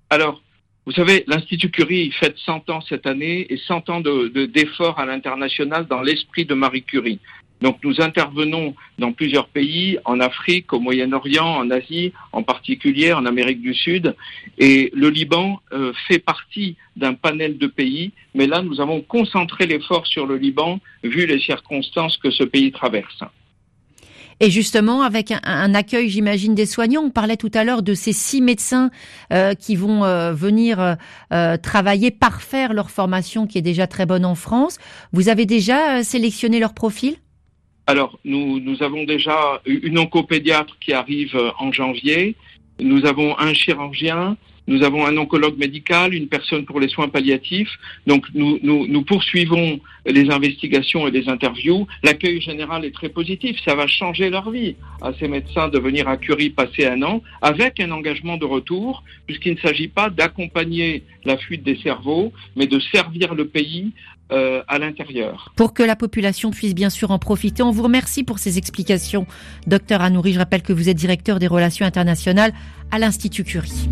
[0.10, 0.42] Alors,
[0.86, 5.06] vous savez, l'Institut Curie fête 100 ans cette année et 100 ans d'efforts de, à
[5.06, 7.20] l'international dans l'esprit de Marie Curie.
[7.66, 13.26] Donc nous intervenons dans plusieurs pays, en Afrique, au Moyen-Orient, en Asie, en particulier en
[13.26, 14.16] Amérique du Sud.
[14.60, 19.66] Et le Liban euh, fait partie d'un panel de pays, mais là nous avons concentré
[19.66, 23.24] l'effort sur le Liban vu les circonstances que ce pays traverse.
[24.40, 27.02] Et justement, avec un, accueil, j'imagine, des soignants.
[27.02, 28.92] On parlait tout à l'heure de ces six médecins
[29.34, 30.98] euh, qui vont euh, venir
[31.64, 34.78] travailler, parfaire leur formation qui est déjà très bonne en France.
[35.14, 37.16] Vous avez déjà sélectionné leur profil?
[37.88, 42.36] Alors, nous, nous avons déjà une oncopédiatre qui arrive euh, en janvier.
[42.80, 47.72] Nous avons un chirurgien, nous avons un oncologue médical, une personne pour les soins palliatifs.
[48.08, 51.86] Donc nous, nous, nous poursuivons les investigations et les interviews.
[52.04, 53.58] L'accueil général est très positif.
[53.64, 57.22] Ça va changer leur vie à ces médecins de venir à Curie passer un an
[57.44, 62.66] avec un engagement de retour, puisqu'il ne s'agit pas d'accompagner la fuite des cerveaux, mais
[62.66, 63.92] de servir le pays
[64.32, 65.54] euh, à l'intérieur.
[65.56, 69.28] Pour que la population puisse bien sûr en profiter, on vous remercie pour ces explications.
[69.68, 72.52] Docteur Anouri, je rappelle que vous êtes directeur des relations internationales
[72.92, 73.88] à l'Institut Curie.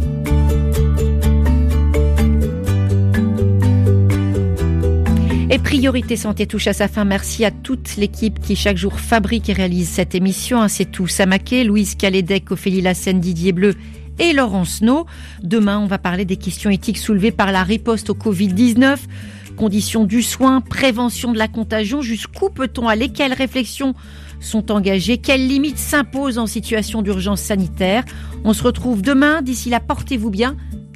[5.51, 7.05] Et Priorité Santé touche à sa fin.
[7.05, 10.67] Merci à toute l'équipe qui chaque jour fabrique et réalise cette émission.
[10.67, 11.05] C'est tout.
[11.05, 13.75] Samaké, Louise Calédec, Ophélie Lassen, Didier Bleu
[14.17, 15.05] et Laurence No.
[15.43, 18.97] Demain, on va parler des questions éthiques soulevées par la riposte au Covid-19
[19.53, 23.93] conditions du soin, prévention de la contagion, jusqu'où peut-on aller Quelles réflexions
[24.39, 28.03] sont engagées Quelles limites s'imposent en situation d'urgence sanitaire
[28.43, 29.41] On se retrouve demain.
[29.41, 30.55] D'ici là, portez-vous bien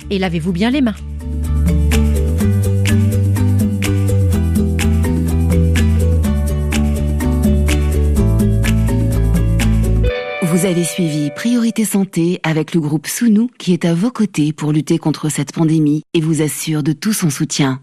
[0.09, 0.95] et lavez-vous bien les mains.
[10.57, 14.71] Vous avez suivi Priorité Santé avec le groupe Sounou qui est à vos côtés pour
[14.71, 17.79] lutter contre cette pandémie et vous assure de tout son soutien.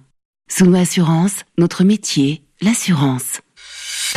[0.47, 3.41] Sous nos assurances, notre métier, l'assurance.